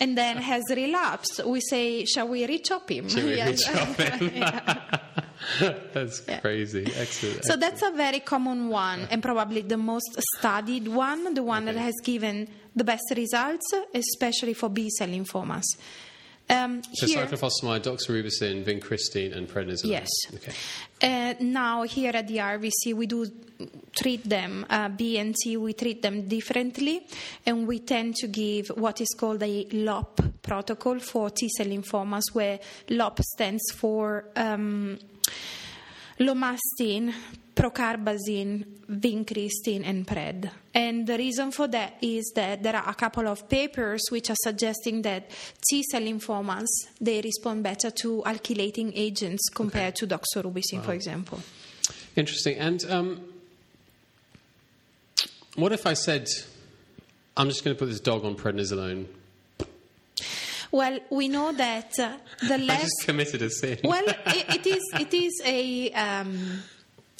[0.00, 3.66] and then has relapsed, we say, "Shall we re-chop him?" Should we Yes.
[3.68, 4.30] re-chop him?
[5.94, 6.40] That's Yeah.
[6.40, 6.84] crazy.
[6.96, 7.44] Excellent.
[7.44, 11.76] So that's a very common one and probably the most studied one, the one that
[11.76, 15.64] has given the best results, especially for B cell lymphomas.
[16.48, 19.90] Um, So here- cyclophosphamide, doxorubicin, vincristine, and prednisolone.
[19.90, 20.08] Yes.
[20.34, 20.52] Okay.
[21.02, 23.26] Uh, now, here at the RVC, we do
[24.00, 27.06] treat them, uh, B and T, we treat them differently,
[27.44, 32.22] and we tend to give what is called a LOP protocol for T cell lymphomas,
[32.32, 34.98] where LOP stands for um,
[36.20, 37.12] lomustine,
[37.56, 40.50] procarbazine, vincristine, and pred.
[40.74, 44.36] And the reason for that is that there are a couple of papers which are
[44.42, 45.30] suggesting that
[45.68, 46.66] T cell lymphomas
[47.00, 51.40] they respond better to alkylating agents compared to doxorubicin, for example.
[52.14, 52.58] Interesting.
[52.58, 53.20] And um,
[55.56, 56.28] what if I said,
[57.36, 59.06] I'm just going to put this dog on prednisolone?
[60.70, 63.78] Well, we know that uh, the I less just committed a sin.
[63.82, 66.62] well, it, it is it is a um,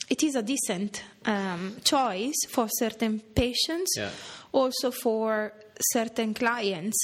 [0.08, 4.10] it is a decent um, choice for certain patients, Yeah.
[4.52, 5.52] also for
[5.92, 6.96] certain clients.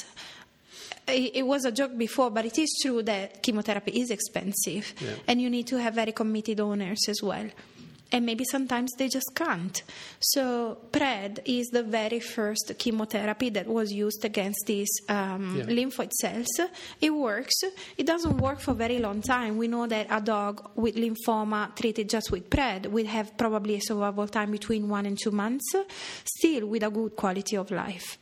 [1.08, 5.14] It, it was a joke before, but it is true that chemotherapy is expensive, Yeah.
[5.26, 7.48] and you need to have very committed owners as well.
[8.14, 9.82] And maybe sometimes they just can't.
[10.20, 15.64] So, PRED is the very first chemotherapy that was used against these um, Yeah.
[15.64, 16.46] lymphoid cells.
[17.00, 17.54] It works.
[17.96, 19.56] It doesn't work for a very long time.
[19.56, 23.80] We know that a dog with lymphoma treated just with PRED will have probably a
[23.80, 25.64] survival time between one and two months,
[26.24, 28.18] still with a good quality of life.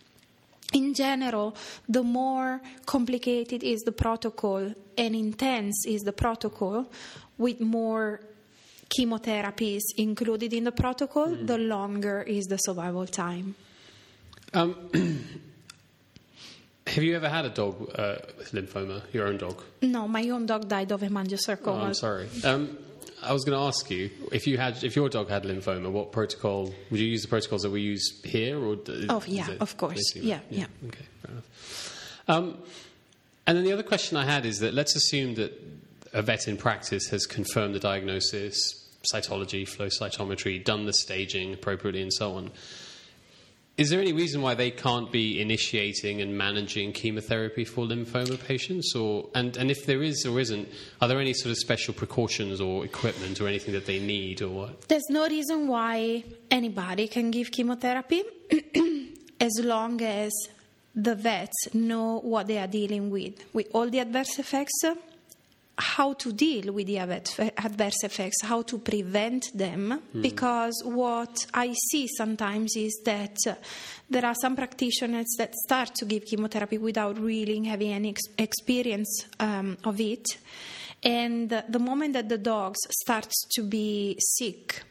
[0.73, 1.57] In general,
[1.89, 6.87] the more complicated is the protocol and intense is the protocol,
[7.39, 8.21] with more
[8.91, 13.55] chemotherapies included in the protocol, the longer is the survival time.
[14.53, 14.75] Um,
[16.87, 19.63] have you ever had a dog uh, with lymphoma, your own dog?
[19.83, 21.67] No, my own dog died of hemangiosarcoma.
[21.67, 22.29] Oh, I'm sorry.
[22.45, 22.77] Um,
[23.23, 26.11] I was going to ask you if you had, if your dog had lymphoma, what
[26.11, 27.23] protocol would you use?
[27.23, 28.77] The protocols that we use here, or
[29.09, 29.95] Oh, yeah, of course.
[29.95, 30.67] basically- Yeah, yeah.
[30.87, 32.25] Okay, fair enough.
[32.27, 32.59] Um,
[33.47, 35.53] and then the other question I had is that let's assume that
[36.13, 38.80] a vet in practice has confirmed the diagnosis,
[39.13, 42.51] cytology, flow cytometry, done the staging appropriately, and so on.
[43.77, 48.95] Is there any reason why they can't be initiating and managing chemotherapy for lymphoma patients?
[48.95, 50.69] Or and, and if there is or isn't,
[51.01, 54.51] are there any sort of special precautions or equipment or anything that they need or
[54.51, 54.83] what?
[54.89, 58.23] There's no reason why anybody can give chemotherapy
[59.41, 60.31] as long as
[60.95, 64.85] the vets know what they are dealing with, with all the adverse effects,
[65.79, 70.01] how to deal with the adverse effects, how to prevent them.
[70.21, 73.55] Because what I see sometimes is that uh,
[74.09, 79.27] there are some practitioners that start to give chemotherapy without really having any ex- experience
[79.39, 80.27] um, of it.
[81.03, 84.83] And uh, the moment that the dogs starts to be sick,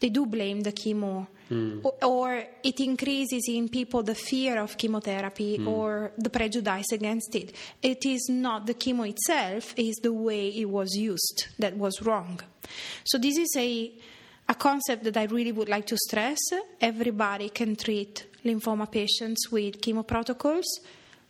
[0.00, 1.26] they do blame the chemo.
[1.50, 1.84] Mm.
[1.84, 5.66] O- Or it increases in people the fear of chemotherapy mm.
[5.68, 7.54] or the prejudice against it.
[7.82, 12.02] It is not the chemo itself, it is the way it was used that was
[12.02, 12.40] wrong.
[13.04, 13.92] So, this is a,
[14.48, 16.38] a concept that I really would like to stress.
[16.80, 20.66] Everybody can treat lymphoma patients with chemo protocols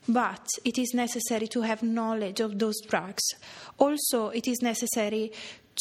[0.07, 3.23] but it is necessary to have knowledge of those drugs.
[3.79, 5.33] Also, it is necessary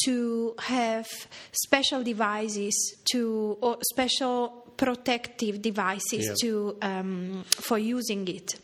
[0.04, 1.08] to have
[1.52, 2.74] special devices
[3.12, 6.34] to or special protective devices Yeah.
[6.42, 8.56] to um, for using it.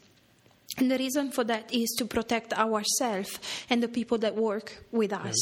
[0.81, 5.13] And the reason for that is to protect ourselves and the people that work with
[5.13, 5.37] us,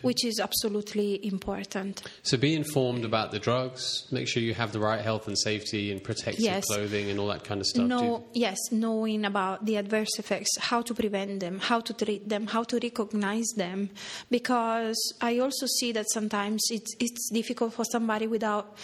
[0.00, 2.02] which is absolutely important.
[2.22, 4.08] So be informed about the drugs.
[4.10, 6.64] Make sure you have the right health and safety and protective Yes.
[6.64, 7.86] clothing and all that kind of stuff.
[7.86, 12.46] Know, yes, knowing about the adverse effects, how to prevent them, how to treat them,
[12.46, 13.90] how to recognize them.
[14.30, 18.74] Because I also see that sometimes it's, it's difficult for somebody without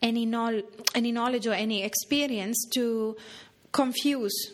[0.00, 0.24] any,
[0.94, 3.16] any knowledge or any experience to
[3.72, 4.52] confuse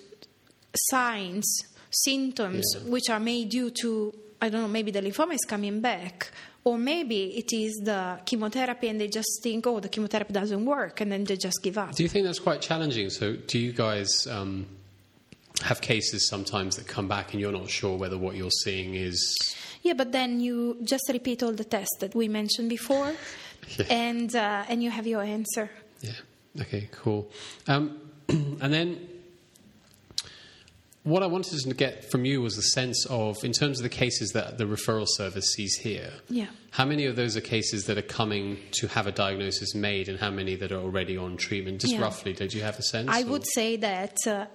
[0.91, 1.47] signs,
[1.91, 2.91] symptoms, Yeah.
[2.91, 6.31] which are made due to, I don't know, maybe the lymphoma is coming back.
[6.67, 11.03] Or maybe it is the chemotherapy and they just think, oh, the chemotherapy doesn't work,
[11.03, 11.95] and then they just give up.
[11.95, 13.11] Do you think that's quite challenging?
[13.11, 14.65] So, do you guys um,
[15.63, 19.37] have cases sometimes that come back and you're not sure whether what you're seeing is.
[19.83, 23.13] Yeah, but then you just repeat all the tests that we mentioned before,
[23.79, 23.87] Yeah.
[23.91, 25.71] and uh, and you have your answer.
[26.01, 26.13] Yeah.
[26.63, 27.31] Okay, cool.
[27.67, 27.99] Um,
[28.29, 29.09] and then
[31.05, 33.89] what I wanted to get from you was a sense of, in terms of the
[33.91, 36.47] cases that the referral service sees here, Yeah.
[36.71, 40.19] how many of those are cases that are coming to have a diagnosis made and
[40.19, 41.83] how many that are already on treatment?
[41.83, 42.01] Just Yeah.
[42.01, 43.09] roughly, did you have a sense?
[43.11, 44.47] I or- would say that uh,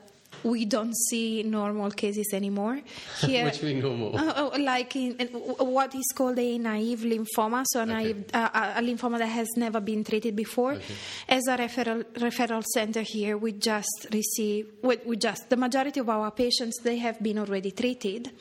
[0.44, 2.80] we don't see normal cases anymore
[3.22, 3.46] here.
[3.46, 4.12] Which mean normal?
[4.16, 8.82] Oh, like in, in what is called a naive lymphoma, so a, naive, uh, a
[8.82, 10.74] lymphoma that has never been treated before.
[10.74, 10.96] Okay.
[11.28, 16.10] As a referral referral center here, we just receive we, we just the majority of
[16.10, 18.32] our patients they have been already treated,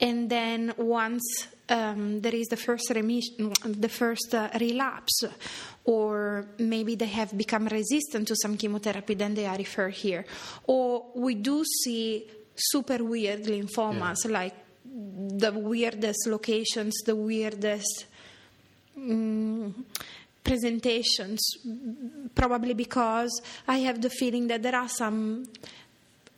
[0.00, 5.24] and then once um, there is the first remission, the first uh, relapse,
[5.84, 10.24] or maybe they have become resistant to some chemotherapy, then they are referred here.
[10.66, 18.06] Or we do see super weird lymphomas, like the weirdest locations, the weirdest
[18.98, 19.72] mm,
[20.44, 21.40] presentations,
[22.34, 25.44] probably because I have the feeling that there are some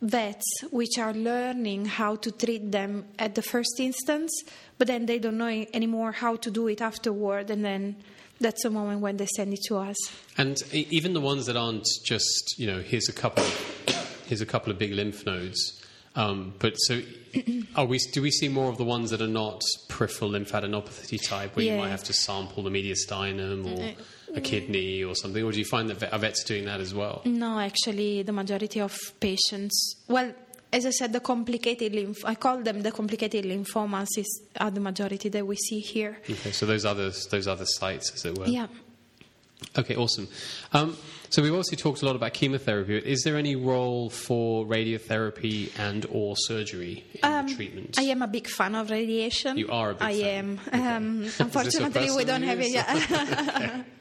[0.01, 4.31] vets which are learning how to treat them at the first instance,
[4.79, 7.97] but then they don't know anymore how to do it afterward, and then
[8.41, 9.97] that's the moment when they send it to us.
[10.37, 13.45] And even the ones that aren't just, you know, here's a couple,
[14.27, 15.83] here's a couple of big lymph nodes.
[16.15, 17.01] Um, but so,
[17.77, 17.99] are we?
[18.13, 21.77] Do we see more of the ones that are not peripheral lymphadenopathy type, where you
[21.77, 23.95] might have to sample the mediastinum or
[24.35, 26.95] a kidney or something, or do you find that vet- are vets doing that as
[26.95, 27.23] well?
[27.25, 30.33] No, actually, the majority of patients, well,
[30.73, 34.81] as I said, the complicated lymph, I call them the complicated lymphomas, is, are the
[34.81, 36.19] majority that we see here.
[36.29, 38.47] Okay, so those other those other sites, as it were.
[38.47, 38.67] Yeah.
[39.77, 40.29] Okay, awesome.
[40.73, 40.97] Um,
[41.31, 42.97] so we've obviously talked a lot about chemotherapy.
[42.97, 47.99] Is there any role for radiotherapy and or surgery in the treatment?
[47.99, 49.59] Um, I am a big fan of radiation.
[49.59, 50.61] You are a big I fan.
[50.73, 51.23] am.
[51.23, 53.85] Um, unfortunately, we don't have it yet.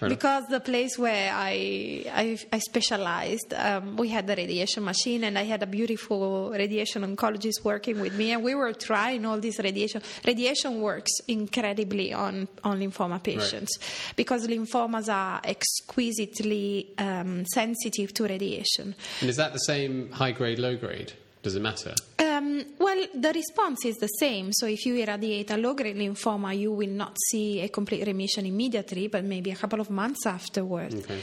[0.00, 5.38] because the place where I I, I specialized, um, we had the radiation machine, and
[5.38, 9.58] I had a beautiful radiation oncologist working with me, and we were trying all this
[9.58, 10.02] radiation.
[10.24, 13.78] Radiation works incredibly on on lymphoma patients
[14.16, 18.94] because lymphomas are exquisitely um, sensitive to radiation.
[19.20, 21.12] And is that the same high grade, low grade?
[21.46, 21.94] Does it matter?
[22.18, 24.52] Um, well, the response is the same.
[24.52, 28.46] So, if you irradiate a low grade lymphoma, you will not see a complete remission
[28.46, 30.96] immediately, but maybe a couple of months afterwards.
[30.96, 31.20] Okay.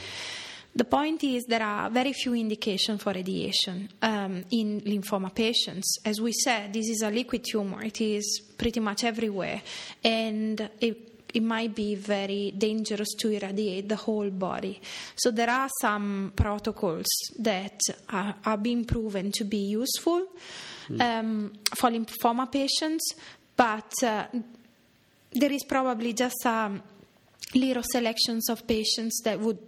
[0.73, 5.97] The point is, there are very few indications for radiation um, in lymphoma patients.
[6.05, 9.61] As we said, this is a liquid tumor, it is pretty much everywhere,
[10.05, 14.79] and it it might be very dangerous to irradiate the whole body.
[15.15, 17.07] So there are some protocols
[17.39, 17.79] that
[18.09, 20.27] are, are being proven to be useful
[20.99, 23.15] um, for lymphoma patients,
[23.55, 24.25] but uh,
[25.31, 26.71] there is probably just a
[27.55, 29.59] little selections of patients that would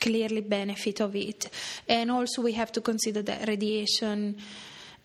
[0.00, 1.50] clearly benefit of it.
[1.88, 4.36] And also we have to consider that radiation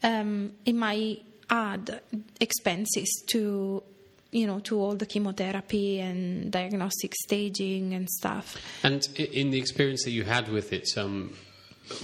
[0.03, 2.01] um, it might add
[2.39, 3.84] expenses to
[4.32, 8.57] you know to all the chemotherapy and diagnostic staging and stuff.
[8.84, 11.34] And in the experience that you had with it, um,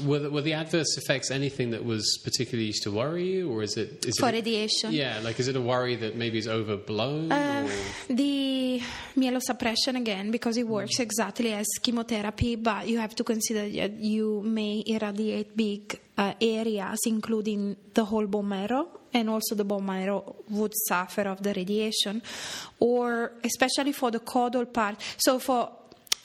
[0.04, 3.64] were, the, were the adverse effects anything that was particularly used to worry you, or
[3.64, 4.92] is it is For it, radiation.
[4.92, 7.32] Yeah, like is it a worry that maybe is overblown?
[7.32, 7.70] Uh,
[8.08, 8.82] the
[9.16, 14.42] myelosuppression again because it works exactly as chemotherapy, but you have to consider that you
[14.44, 20.36] may irradiate big uh, areas, including the whole bone marrow, and also the bone marrow
[20.50, 22.22] would suffer of the radiation,
[22.80, 24.96] or especially for the caudal part.
[25.18, 25.72] So for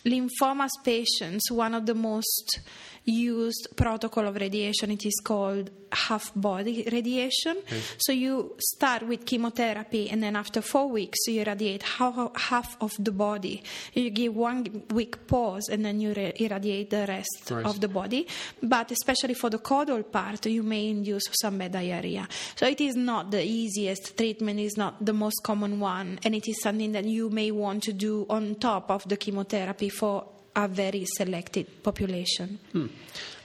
[0.05, 2.61] lymphomas patients, one of the most
[3.05, 7.57] used protocol of radiation, it is called half body radiation.
[7.98, 12.92] So you start with chemotherapy, and then after four weeks, you irradiate half, half of
[12.98, 13.62] the body.
[13.94, 17.66] You give one week pause, and then you re- irradiate the rest Right.
[17.66, 18.26] of the body.
[18.62, 22.28] But especially for the caudal part, you may induce some bad diarrhea.
[22.55, 26.46] So it is not the easiest treatment, is not the most common one, and it
[26.48, 30.24] is something that you may want to do on top of the chemotherapy for
[30.57, 32.59] a very selected population.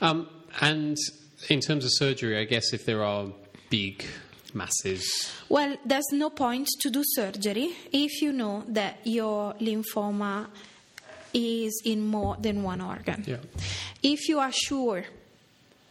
[0.01, 0.27] Um,
[0.61, 0.97] and
[1.49, 3.27] in terms of surgery, I guess if there are
[3.69, 4.05] big
[4.53, 10.47] masses, Well, there's no point to do surgery if you know that your lymphoma
[11.33, 13.23] is in more than one organ.
[13.27, 13.37] Yeah.
[14.01, 15.03] If you are sure,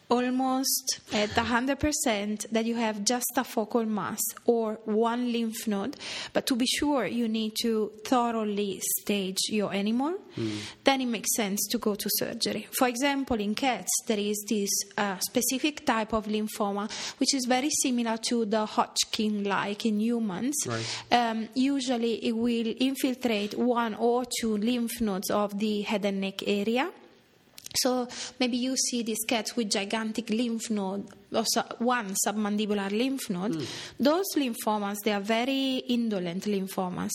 [0.08, 5.96] almost at 100%, that you have just a focal mass or one lymph node,
[6.32, 10.14] but to be sure, you need to thoroughly stage your animal,
[10.84, 12.66] then it makes sense to go to surgery.
[12.76, 17.70] For example, in cats, there is this uh, specific type of lymphoma which is very
[17.70, 20.56] similar to the Hodgkin like in humans.
[20.66, 21.04] Right.
[21.12, 26.46] Um, usually, it will infiltrate one or two lymph nodes of the head and neck
[26.46, 26.90] area.
[27.76, 28.08] So
[28.38, 31.44] maybe you see these cats with gigantic lymph node, or
[31.78, 33.54] one submandibular lymph node.
[33.54, 33.64] Hmm.
[33.98, 37.10] Those lymphomas, they are very indolent lymphomas.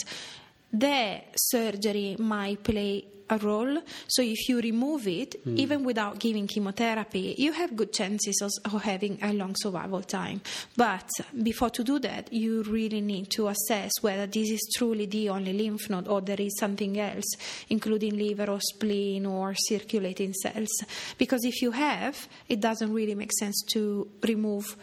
[0.71, 3.81] Their surgery might play a role.
[4.07, 8.81] So if you remove it, even without giving chemotherapy, you have good chances of, of
[8.83, 10.41] having a long survival time.
[10.75, 11.09] But
[11.43, 15.53] before to do that, you really need to assess whether this is truly the only
[15.53, 17.25] lymph node or there is something else,
[17.69, 20.69] including liver or spleen or circulating cells.
[21.17, 24.75] Because if you have, it doesn't really make sense to remove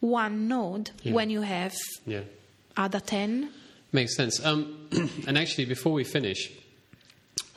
[0.00, 1.74] one node when you have
[2.06, 2.20] yeah.
[2.76, 3.50] other 10.
[3.92, 4.44] Makes sense.
[4.44, 4.88] Um,
[5.26, 6.50] and actually, before we finish,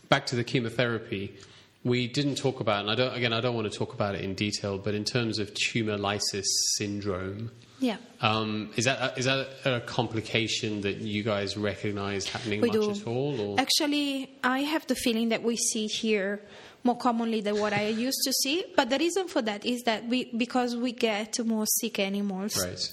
[0.10, 1.36] back to the chemotherapy,
[1.84, 4.22] we didn't talk about, and I don't, again, I don't want to talk about it
[4.22, 6.48] in detail, but in terms of tumor lysis
[6.78, 7.98] syndrome, Yeah.
[8.22, 12.74] um, is that a, is that a complication that you guys recognise happening We much
[12.82, 12.92] do.
[12.92, 13.40] at all?
[13.40, 13.60] Or?
[13.60, 16.42] Actually, I have the feeling that we see here
[16.84, 18.66] more commonly than what I used to see.
[18.76, 22.58] But the reason for that is that we because we get more sick animals.
[22.58, 22.92] Right.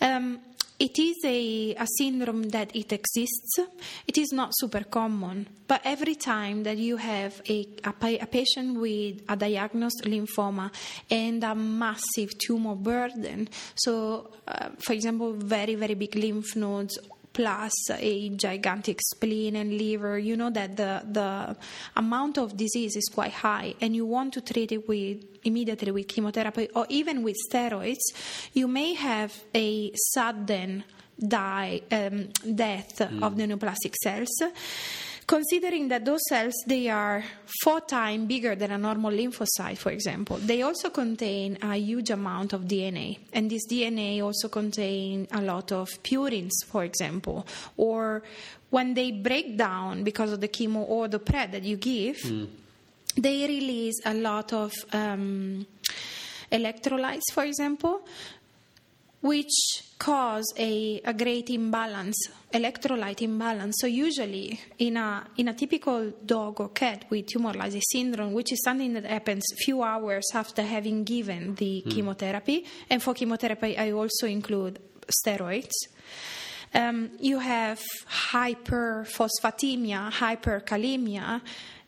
[0.00, 0.40] Um,
[0.82, 3.60] it is a, a syndrome that it exists.
[4.04, 8.80] It is not super common, but every time that you have a, a, a patient
[8.80, 10.72] with a diagnosed lymphoma
[11.08, 16.98] and a massive tumor burden, so uh, for example, very, very big lymph nodes
[17.32, 21.56] plus a gigantic spleen and liver, you know that the, the
[21.96, 26.08] amount of disease is quite high and you want to treat it with immediately with
[26.08, 28.02] chemotherapy or even with steroids,
[28.52, 30.84] you may have a sudden
[31.18, 34.42] die, um, death of the neoplastic cells.
[35.32, 37.24] Considering that those cells they are
[37.62, 42.52] four times bigger than a normal lymphocyte, for example, they also contain a huge amount
[42.52, 47.46] of DNA, and this DNA also contains a lot of purines, for example,
[47.78, 48.22] or
[48.68, 52.18] when they break down because of the chemo or the PRED that you give,
[53.16, 55.66] they release a lot of um,
[56.52, 58.02] electrolytes, for example,
[59.22, 62.16] which cause a, a great imbalance,
[62.52, 63.76] electrolyte imbalance.
[63.80, 68.52] So usually in a in a typical dog or cat with tumor lysis syndrome, which
[68.52, 73.92] is something that happens few hours after having given the chemotherapy, and for chemotherapy I
[73.92, 74.80] also include
[75.24, 75.72] steroids.
[76.74, 77.80] Um, you have
[78.32, 81.42] hyperphosphatemia, hyperkalemia,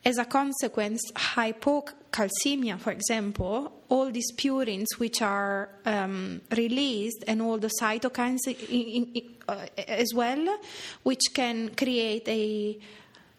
[0.04, 7.58] as a consequence, hypocalcemia, for example, all these purines which are um, released and all
[7.58, 10.58] the cytokines in, in, uh, as well,
[11.04, 12.78] which can create a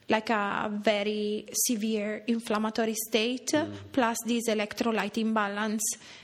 [0.08, 3.72] like a very severe inflammatory state, mm.
[3.92, 5.84] plus this electrolyte imbalance.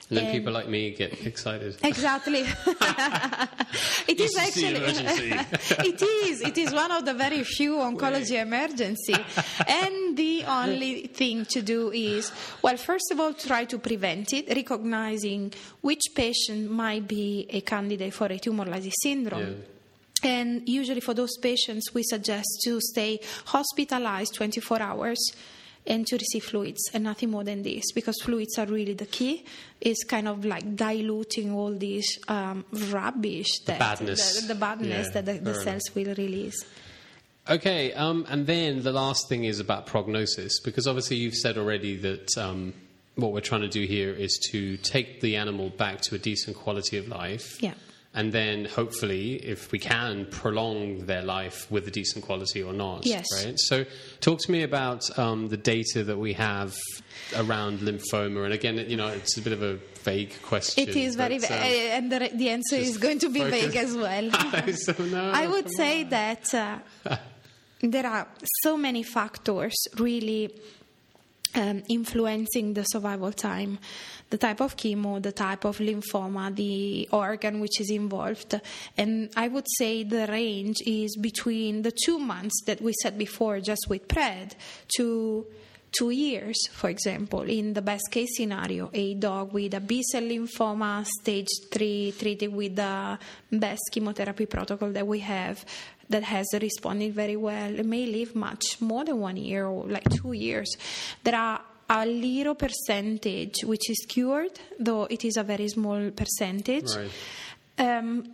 [0.09, 1.77] And then And- people like me get excited.
[1.83, 2.41] Exactly.
[4.07, 5.29] it is Used to see an actually.
[5.89, 6.41] it is.
[6.41, 9.15] It is one of the very few oncology emergency,
[9.67, 14.49] and the only thing to do is, well, first of all, try to prevent it,
[14.49, 19.41] recognizing which patient might be a candidate for a tumor lysis syndrome.
[19.41, 19.70] Yeah.
[20.23, 25.19] And usually, for those patients, we suggest to stay hospitalized 24 hours
[25.87, 29.45] and to receive fluids and nothing more than this because fluids are really the key.
[29.79, 34.41] It's kind of like diluting all this um, rubbish that badness.
[34.41, 36.65] the, the badness Yeah, that the, the cells will release.
[37.49, 41.97] Okay, um, and then the last thing is about prognosis, because obviously you've said already
[41.97, 42.73] that um,
[43.15, 46.55] what we're trying to do here is to take the animal back to a decent
[46.55, 47.61] quality of life.
[47.61, 47.73] Yeah.
[48.13, 53.05] And then hopefully, if we can, prolong their life with a decent quality or not.
[53.05, 53.25] Yes.
[53.45, 53.57] Right.
[53.57, 53.85] So,
[54.19, 56.75] talk to me about um, the data that we have
[57.37, 58.43] around lymphoma.
[58.43, 60.89] And again, you know, it's a bit of a vague question.
[60.89, 63.61] It is very, but, va- um, and the, the answer is going to be focus-
[63.61, 64.31] vague as well.
[64.73, 66.09] so, no, I would say on.
[66.09, 66.79] that uh,
[67.81, 68.27] there are
[68.63, 70.53] so many factors really
[71.55, 73.79] um, influencing the survival time.
[74.31, 78.59] The type of chemo, the type of lymphoma, the organ which is involved.
[78.97, 83.59] And I would say the range is between the two months that we said before,
[83.59, 84.55] just with PRED,
[84.95, 85.45] to
[85.91, 90.23] two years, for example, in the best case scenario, a dog with a B cell
[90.23, 93.19] lymphoma, stage three, treated with the
[93.51, 95.65] best chemotherapy protocol that we have,
[96.09, 100.33] that has responded very well, may live much more than one year or like two
[100.33, 100.69] years.
[101.23, 101.61] There are
[101.91, 106.89] a little percentage which is cured, though it is a very small percentage.
[106.95, 107.11] Right.
[107.77, 108.33] Um,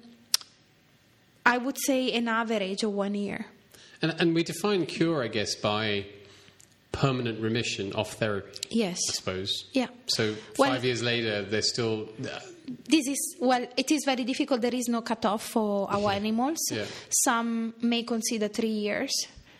[1.45, 3.45] I would say an average of one year.
[4.01, 6.05] And, and we define cure, I guess, by
[6.91, 8.59] permanent remission off therapy.
[8.69, 8.99] Yes.
[9.09, 9.51] I suppose.
[9.73, 9.87] Yeah.
[10.07, 12.09] So Well- five years later, they're still.
[12.85, 13.65] This is well.
[13.77, 14.61] It is very difficult.
[14.61, 16.59] There is no cutoff for our animals.
[16.69, 16.85] Yeah.
[17.09, 19.11] Some may consider three years.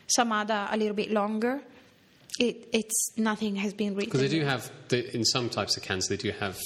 [0.07, 1.61] Some other a little bit longer.
[2.39, 4.11] It, it's nothing has been written.
[4.11, 6.59] Because they do have, the, in some types of cancer, they do have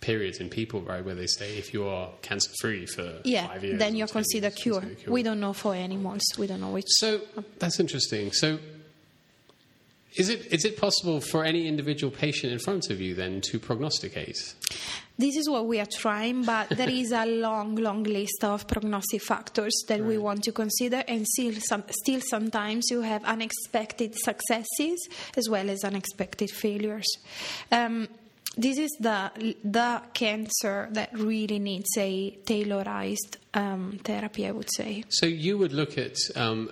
[0.00, 3.46] periods in people, right, where they say if you are cancer free for yeah.
[3.46, 3.78] five years.
[3.78, 4.82] then you're considered years, cure.
[5.06, 6.22] We don't know for animals.
[6.38, 6.86] We don't know which.
[6.88, 7.20] So
[7.58, 8.32] that's interesting.
[8.32, 8.58] So
[10.16, 13.58] is it is it possible for any individual patient in front of you then to
[13.58, 14.54] prognosticate?
[15.20, 19.22] This is what we are trying, but there is a long, long list of prognostic
[19.22, 24.98] factors that we want to consider, and still, some, still sometimes you have unexpected successes
[25.36, 27.06] as well as unexpected failures.
[27.70, 28.08] Um,
[28.56, 35.04] this is the the cancer that really needs a tailorized um, therapy, I would say.
[35.08, 36.70] So you would look at um,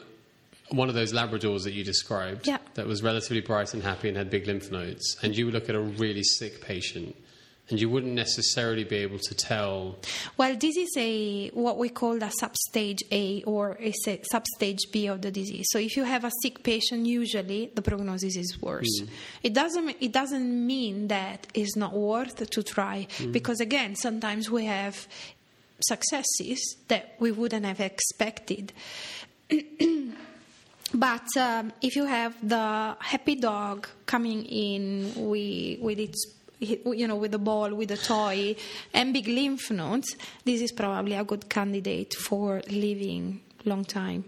[0.71, 2.59] one of those Labradors that you described Yeah.
[2.75, 5.69] that was relatively bright and happy and had big lymph nodes, and you would look
[5.69, 7.15] at a really sick patient,
[7.71, 9.97] and you wouldn't necessarily be able to tell.
[10.37, 13.93] Well, this is a what we call a substage A or a
[14.33, 15.67] substage B of the disease.
[15.71, 19.03] So if you have a sick patient, usually the prognosis is worse.
[19.43, 24.65] It doesn't it doesn't mean that it's not worth to try because again, sometimes we
[24.65, 25.07] have
[25.81, 28.73] successes that we wouldn't have expected.
[30.95, 37.17] But um, if you have the happy dog coming in with, with its you know
[37.17, 38.55] with a ball with a toy
[38.93, 44.25] and big lymph nodes this is probably a good candidate for living long time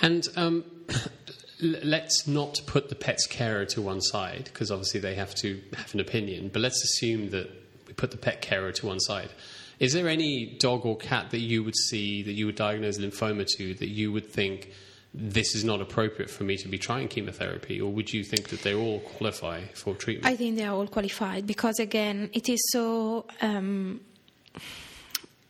[0.00, 0.64] And um,
[1.60, 5.94] let's not put the pet's carer to one side because obviously they have to have
[5.94, 6.50] an opinion.
[6.52, 7.50] But let's assume that
[7.86, 9.30] we put the pet carer to one side.
[9.78, 13.46] Is there any dog or cat that you would see that you would diagnose lymphoma
[13.56, 14.70] to that you would think
[15.18, 18.62] this is not appropriate for me to be trying chemotherapy, or would you think that
[18.62, 20.26] they all qualify for treatment?
[20.26, 23.24] I think they are all qualified because again, it is so.
[23.40, 24.00] Um,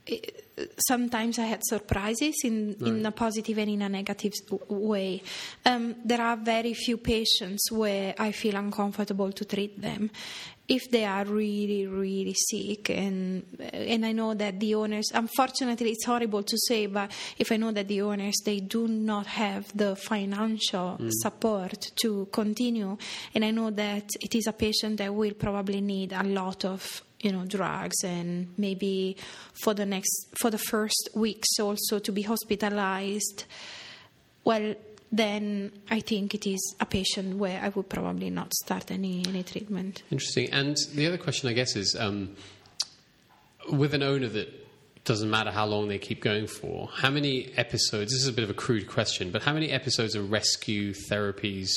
[0.07, 0.43] it-
[0.89, 4.33] sometimes I had surprises in, in a positive and in a negative
[4.69, 5.23] way.
[5.67, 10.11] Um, there are very few patients where I feel uncomfortable to treat them.
[10.69, 16.05] If they are really, really sick, and and I know that the owners, unfortunately, it's
[16.05, 19.95] horrible to say, but if I know that the owners they do not have the
[19.95, 21.11] financial mm.
[21.13, 22.97] support to continue,
[23.35, 27.03] and I know that it is a patient that will probably need a lot of
[27.21, 29.17] you know drugs and maybe
[29.63, 33.45] for the next for the first weeks also to be hospitalized.
[34.45, 34.75] Well
[35.13, 39.43] then i think it is a patient where i would probably not start any any
[39.43, 40.51] treatment Interesting.
[40.53, 42.35] And the other question, I guess, is um,
[43.71, 44.49] with an owner that
[45.05, 48.11] doesn't matter how long they keep going for, how many episodes?
[48.13, 51.71] This is a bit of a crude question, but how many episodes of rescue therapies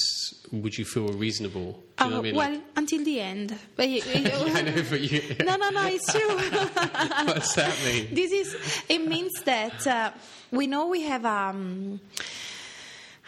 [0.51, 1.79] would you feel reasonable?
[1.99, 2.35] You Uh, I mean?
[2.35, 5.85] well Like- until the end but y- y- I know, but you, no no no
[5.87, 6.35] it's true
[7.27, 8.07] what's that mean?
[8.15, 8.47] this is
[8.89, 10.11] it means that uh,
[10.51, 11.99] we know we have um,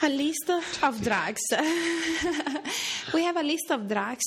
[0.04, 1.42] a list of drugs
[3.14, 4.24] we have a list of drugs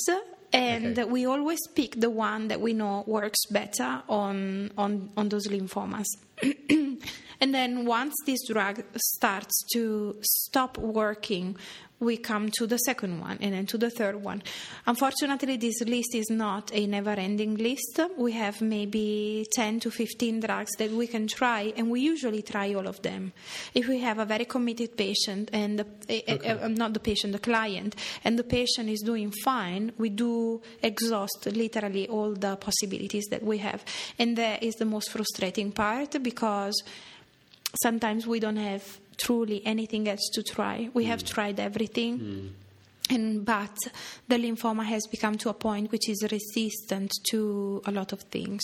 [0.52, 1.10] and Okay.
[1.10, 6.06] we always pick the one that we know works better on on, on those lymphomas
[7.40, 11.56] and then once this drug starts to stop working
[12.00, 14.42] we come to the second one and then to the third one.
[14.86, 18.00] Unfortunately, this list is not a never ending list.
[18.18, 22.74] We have maybe 10 to 15 drugs that we can try, and we usually try
[22.74, 23.32] all of them.
[23.74, 26.48] If we have a very committed patient, and the, okay.
[26.48, 30.60] uh, uh, not the patient, the client, and the patient is doing fine, we do
[30.82, 33.84] exhaust literally all the possibilities that we have.
[34.18, 36.74] And that is the most frustrating part because
[37.82, 40.90] sometimes we don't have truly anything else to try.
[40.94, 41.08] We mm.
[41.08, 42.18] have tried everything.
[42.18, 42.50] Mm.
[43.10, 43.76] And, but
[44.28, 48.62] the lymphoma has become to a point which is resistant to a lot of things.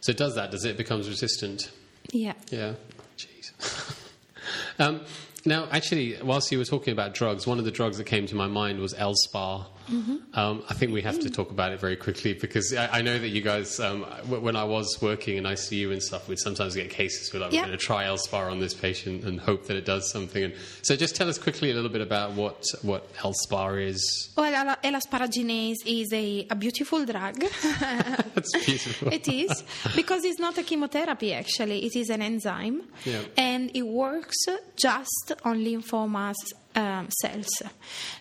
[0.00, 0.50] So it does that?
[0.50, 1.70] Does it becomes resistant?
[2.12, 2.34] Yeah.
[2.50, 2.74] Yeah.
[3.16, 3.96] Jeez.
[4.78, 5.00] um,
[5.46, 8.34] now, actually, whilst you were talking about drugs, one of the drugs that came to
[8.34, 9.66] my mind was Elspar.
[9.90, 10.38] Mm-hmm.
[10.38, 13.18] Um, I think we have to talk about it very quickly because I, I know
[13.18, 16.74] that you guys, um, w- when I was working in ICU and stuff, we'd sometimes
[16.74, 19.76] get cases where like, we're going to try Elspar on this patient and hope that
[19.76, 20.44] it does something.
[20.44, 24.30] And so, just tell us quickly a little bit about what what Elspar is.
[24.36, 27.38] Well, L-asparaginase is a, a beautiful drug.
[27.80, 29.12] That's beautiful.
[29.12, 31.32] it is because it's not a chemotherapy.
[31.34, 33.22] Actually, it is an enzyme, yeah.
[33.36, 34.36] and it works
[34.76, 36.34] just on lymphomas
[36.74, 37.48] um, cells.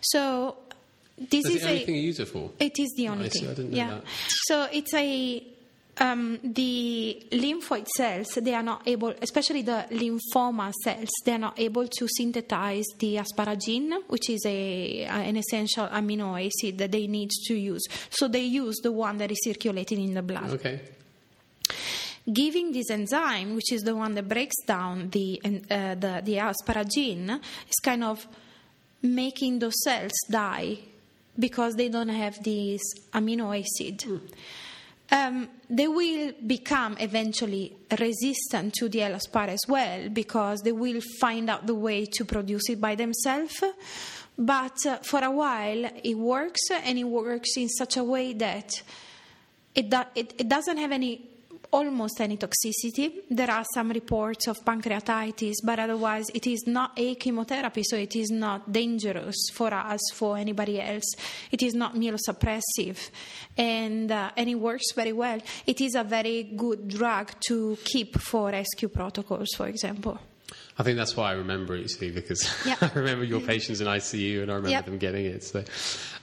[0.01, 0.57] So
[1.17, 2.51] this is, is the only a, thing you use it for.
[2.59, 3.73] It is the only thing.
[3.73, 3.89] yeah.
[3.89, 4.03] That.
[4.47, 5.43] So it's a
[5.97, 11.59] um, the lymphoid cells they are not able, especially the lymphoma cells, they are not
[11.59, 17.29] able to synthesize the asparagine, which is a, an essential amino acid that they need
[17.45, 17.83] to use.
[18.09, 20.49] So they use the one that is circulating in the blood.
[20.51, 20.81] Okay.
[22.31, 27.39] Giving this enzyme, which is the one that breaks down the uh, the, the asparagine,
[27.67, 28.25] is kind of
[29.01, 30.79] making those cells die
[31.37, 32.81] because they don't have this
[33.13, 33.99] amino acid.
[33.99, 34.21] Mm.
[35.11, 41.49] Um, they will become eventually resistant to the Elspar as well because they will find
[41.49, 43.63] out the way to produce it by themselves.
[44.37, 48.81] But uh, for a while, it works and it works in such a way that
[49.75, 51.29] it, do- it, it doesn't have any
[51.73, 53.23] almost any toxicity.
[53.29, 58.15] There are some reports of pancreatitis, but otherwise it is not a chemotherapy, so it
[58.15, 61.15] is not dangerous for us, for anybody else.
[61.51, 63.09] It is not myelosuppressive,
[63.57, 65.39] and, uh, and it works very well.
[65.65, 70.19] It is a very good drug to keep for rescue protocols, for example.
[70.77, 72.81] I think that's why I remember it, you see, because yep.
[72.81, 74.85] I remember your patients in ICU and I remember yep.
[74.85, 75.43] them getting it.
[75.43, 75.63] So,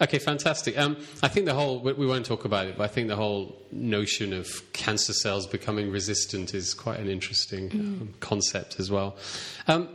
[0.03, 0.77] okay, fantastic.
[0.77, 3.57] Um, I think the whole, we won't talk about it, but I think the whole
[3.71, 8.01] notion of cancer cells becoming resistant is quite an interesting mm.
[8.01, 9.17] um, concept as well.
[9.69, 9.89] Um,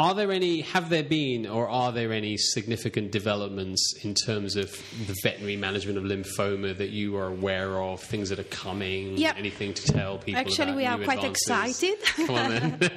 [0.00, 4.70] are there any, have there been, or are there any significant developments in terms of
[5.06, 9.36] the veterinary management of lymphoma that you are aware of, things that are coming, yep.
[9.36, 11.82] anything to tell people Actually, we are quite advances?
[11.82, 12.02] excited.
[12.26, 12.90] Come on then.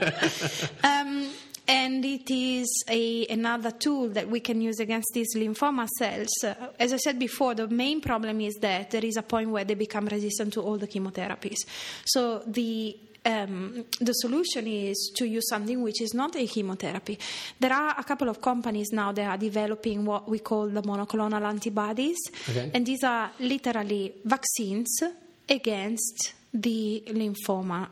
[0.86, 1.30] um,
[1.68, 6.32] and it is a, another tool that we can use against these lymphoma cells.
[6.42, 9.66] Uh, as I said before, the main problem is that there is a point where
[9.66, 11.58] they become resistant to all the chemotherapies.
[12.06, 17.18] So the um, the solution is to use something which is not a chemotherapy.
[17.60, 21.42] There are a couple of companies now that are developing what we call the monoclonal
[21.42, 22.18] antibodies,
[22.50, 22.72] okay.
[22.74, 25.02] and these are literally vaccines
[25.50, 27.88] against the lymphoma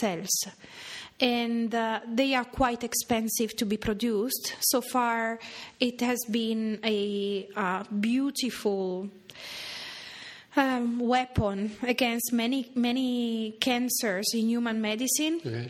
[0.00, 0.30] cells.
[1.20, 4.56] And uh, they are quite expensive to be produced.
[4.60, 5.38] So far,
[5.78, 9.10] it has been a, a beautiful
[10.56, 15.40] um, weapon against many many cancers in human medicine.
[15.44, 15.68] Okay.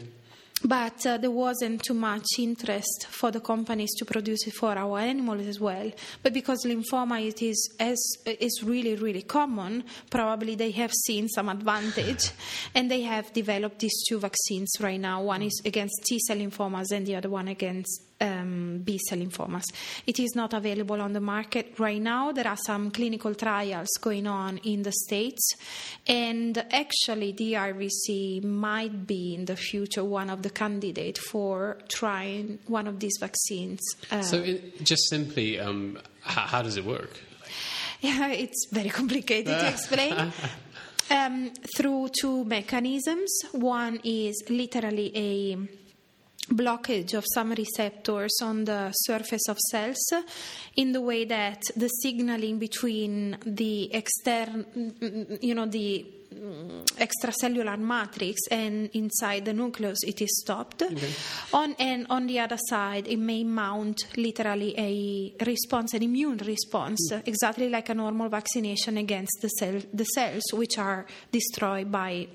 [0.63, 4.99] But uh, there wasn't too much interest for the companies to produce it for our
[4.99, 5.91] animals as well.
[6.23, 11.49] But because lymphoma it is as is really really common, probably they have seen some
[11.49, 12.33] advantage,
[12.75, 15.23] and they have developed these two vaccines right now.
[15.23, 19.65] One is against T cell lymphomas, and the other one against um, B cell lymphomas.
[20.07, 22.33] It is not available on the market right now.
[22.33, 25.55] There are some clinical trials going on in the States,
[26.07, 32.59] and actually, the RVC might be in the future one of the candidates for trying
[32.67, 33.81] one of these vaccines.
[34.11, 37.21] Uh, so, it, just simply, um, how, how does it work?
[38.01, 40.33] Yeah, it's very complicated to explain.
[41.13, 43.33] Um, through two mechanisms.
[43.51, 45.57] One is literally a
[46.51, 50.13] blockage of some receptors on the surface of cells
[50.77, 54.65] in the way that the signaling between the external,
[55.41, 56.07] you know, the
[56.99, 61.11] extracellular matrix and inside the nucleus it is stopped okay.
[61.53, 67.11] on and on the other side it may mount literally a response an immune response
[67.13, 67.27] mm.
[67.27, 72.29] exactly like a normal vaccination against the cell the cells which are destroyed by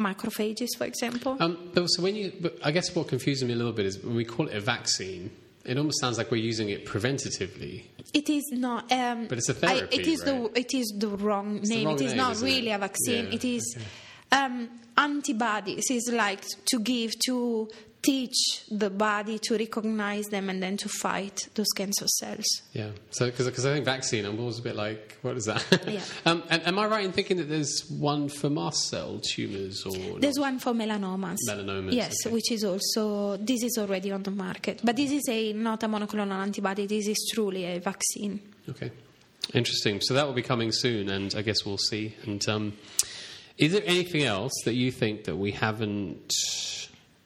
[0.00, 1.36] macrophages, for example.
[1.38, 3.98] Um, but so when you, but I guess what confuses me a little bit is
[4.02, 5.30] when we call it a vaccine.
[5.64, 7.84] It almost sounds like we're using it preventatively.
[8.14, 8.90] It is not.
[8.90, 10.52] Um, But it's a I- therapy, it is right?
[10.54, 11.84] the it is the wrong name.
[11.86, 12.74] wrong it is name, not really it?
[12.74, 13.26] a vaccine.
[13.26, 14.42] Yeah, It is okay.
[14.44, 15.84] um, antibodies.
[15.90, 17.68] Is like to give to
[18.02, 22.46] teach the body to recognize them and then to fight those cancer cells.
[22.72, 22.90] Yeah.
[23.10, 25.64] So, because I think vaccine, I'm always a bit like, what is that?
[25.86, 26.00] Yeah.
[26.26, 30.18] um, and am I right in thinking that there's one for mast cell tumours or
[30.18, 31.36] There's one for melanomas.
[31.48, 32.32] Melanomas, Yes, okay.
[32.32, 34.80] which is also this is already on the market.
[34.82, 36.86] But this is a not a monoclonal antibody.
[36.86, 38.40] This is truly a vaccine.
[38.68, 38.90] Okay,
[39.52, 40.00] interesting.
[40.00, 42.14] So that will be coming soon, and I guess we'll see.
[42.24, 42.72] And um,
[43.58, 46.32] is there anything else that you think that we haven't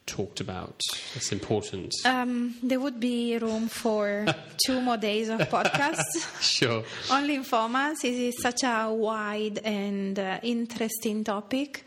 [0.06, 0.80] talked about
[1.12, 1.92] that's important?
[2.04, 4.26] Um, there would be room for
[4.66, 6.40] two more days of podcasts.
[6.40, 6.84] sure.
[7.10, 11.84] On lymphomas, it is such a wide and uh, interesting topic.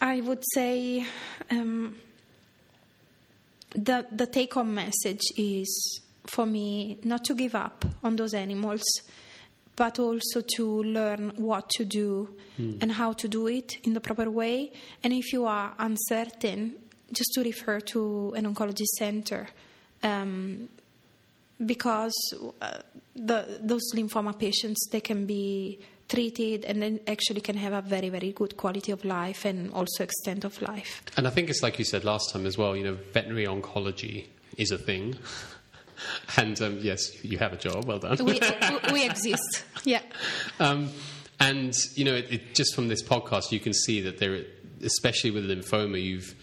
[0.00, 1.06] I would say
[1.50, 1.96] um,
[3.74, 8.82] the the take home message is for me not to give up on those animals,
[9.76, 12.28] but also to learn what to do
[12.80, 14.70] and how to do it in the proper way.
[15.02, 16.74] And if you are uncertain,
[17.12, 19.48] just to refer to an oncology center.
[20.02, 20.68] Um,
[21.64, 22.12] because
[22.60, 22.78] uh,
[23.14, 25.78] the, those lymphoma patients they can be
[26.08, 30.02] treated and then actually can have a very very good quality of life and also
[30.02, 32.76] extent of life And I think it's like you said last time as well.
[32.76, 34.26] You know, veterinary oncology
[34.56, 35.16] is a thing.
[36.36, 37.84] And um, yes, you have a job.
[37.86, 38.16] Well done.
[38.24, 40.00] we, we- we exist yeah
[40.60, 40.90] Um,
[41.40, 44.44] and you know, it, it, just from this podcast, you can see that there,
[44.82, 46.34] especially with lymphoma, you've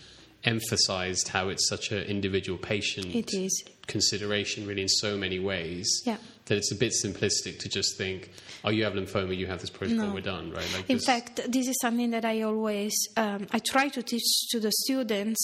[0.43, 3.63] emphasized how it's such an individual patient It is.
[3.87, 6.01] consideration, really, in so many ways.
[6.05, 6.17] Yeah.
[6.49, 8.31] That it's a bit simplistic to just think,
[8.65, 10.13] "Oh, you have lymphoma, you have this protocol, No.
[10.13, 10.65] we're done." Right?
[10.75, 14.27] Like In this- fact, this is something that I always um, I try to teach
[14.51, 15.39] to the students.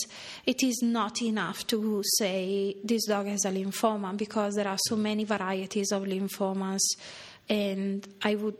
[0.45, 4.95] It is not enough to say this dog has a lymphoma because there are so
[4.95, 6.81] many varieties of lymphomas,
[7.49, 8.57] and I would.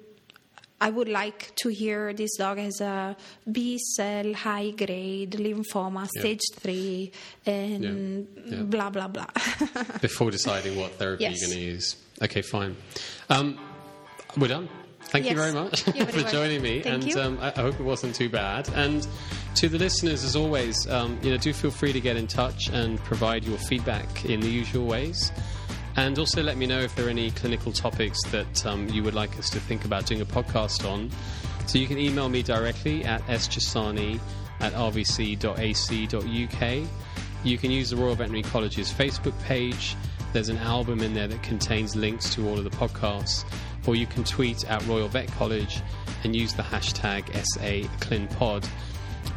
[0.81, 3.15] I would like to hear this dog has a
[3.49, 6.19] B cell high grade lymphoma, Yeah.
[6.21, 7.11] stage three,
[7.45, 8.57] and Yeah.
[8.57, 8.63] Yeah.
[8.63, 9.25] blah blah blah.
[10.01, 11.39] before deciding what therapy Yes.
[11.39, 11.95] you're going to use.
[12.21, 12.75] Okay, fine.
[13.29, 13.59] Um,
[14.37, 14.69] we're done.
[15.01, 17.17] Thank you very much for joining me, Thank and.
[17.17, 18.67] Um, I, I hope it wasn't too bad.
[18.73, 19.07] And
[19.55, 22.69] to the listeners, as always, um, you know, do feel free to get in touch
[22.69, 25.31] and provide your feedback in the usual ways.
[25.95, 29.13] And also let me know if there are any clinical topics that um, you would
[29.13, 31.09] like us to think about doing a podcast on.
[31.67, 34.19] So you can email me directly at sjasani
[34.59, 36.87] at rvc.ac.uk.
[37.43, 39.95] You can use the Royal Veterinary College's Facebook page.
[40.33, 43.45] There's an album in there that contains links to all of the podcasts.
[43.87, 45.81] Or you can tweet at Royal Vet College
[46.23, 47.25] and use the hashtag
[47.55, 48.67] SAClinPod.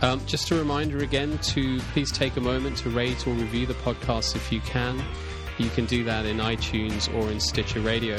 [0.00, 3.74] Um, just a reminder again to please take a moment to rate or review the
[3.74, 5.02] podcast if you can.
[5.58, 8.18] You can do that in iTunes or in Stitcher Radio.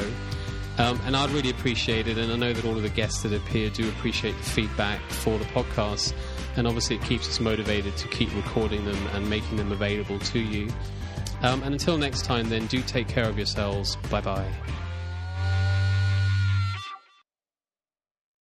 [0.78, 3.32] Um, and I'd really appreciate it, and I know that all of the guests that
[3.32, 6.14] appear do appreciate the feedback for the podcast.
[6.56, 10.38] And obviously, it keeps us motivated to keep recording them and making them available to
[10.38, 10.68] you.
[11.42, 13.96] Um, and until next time, then, do take care of yourselves.
[14.10, 14.50] Bye bye.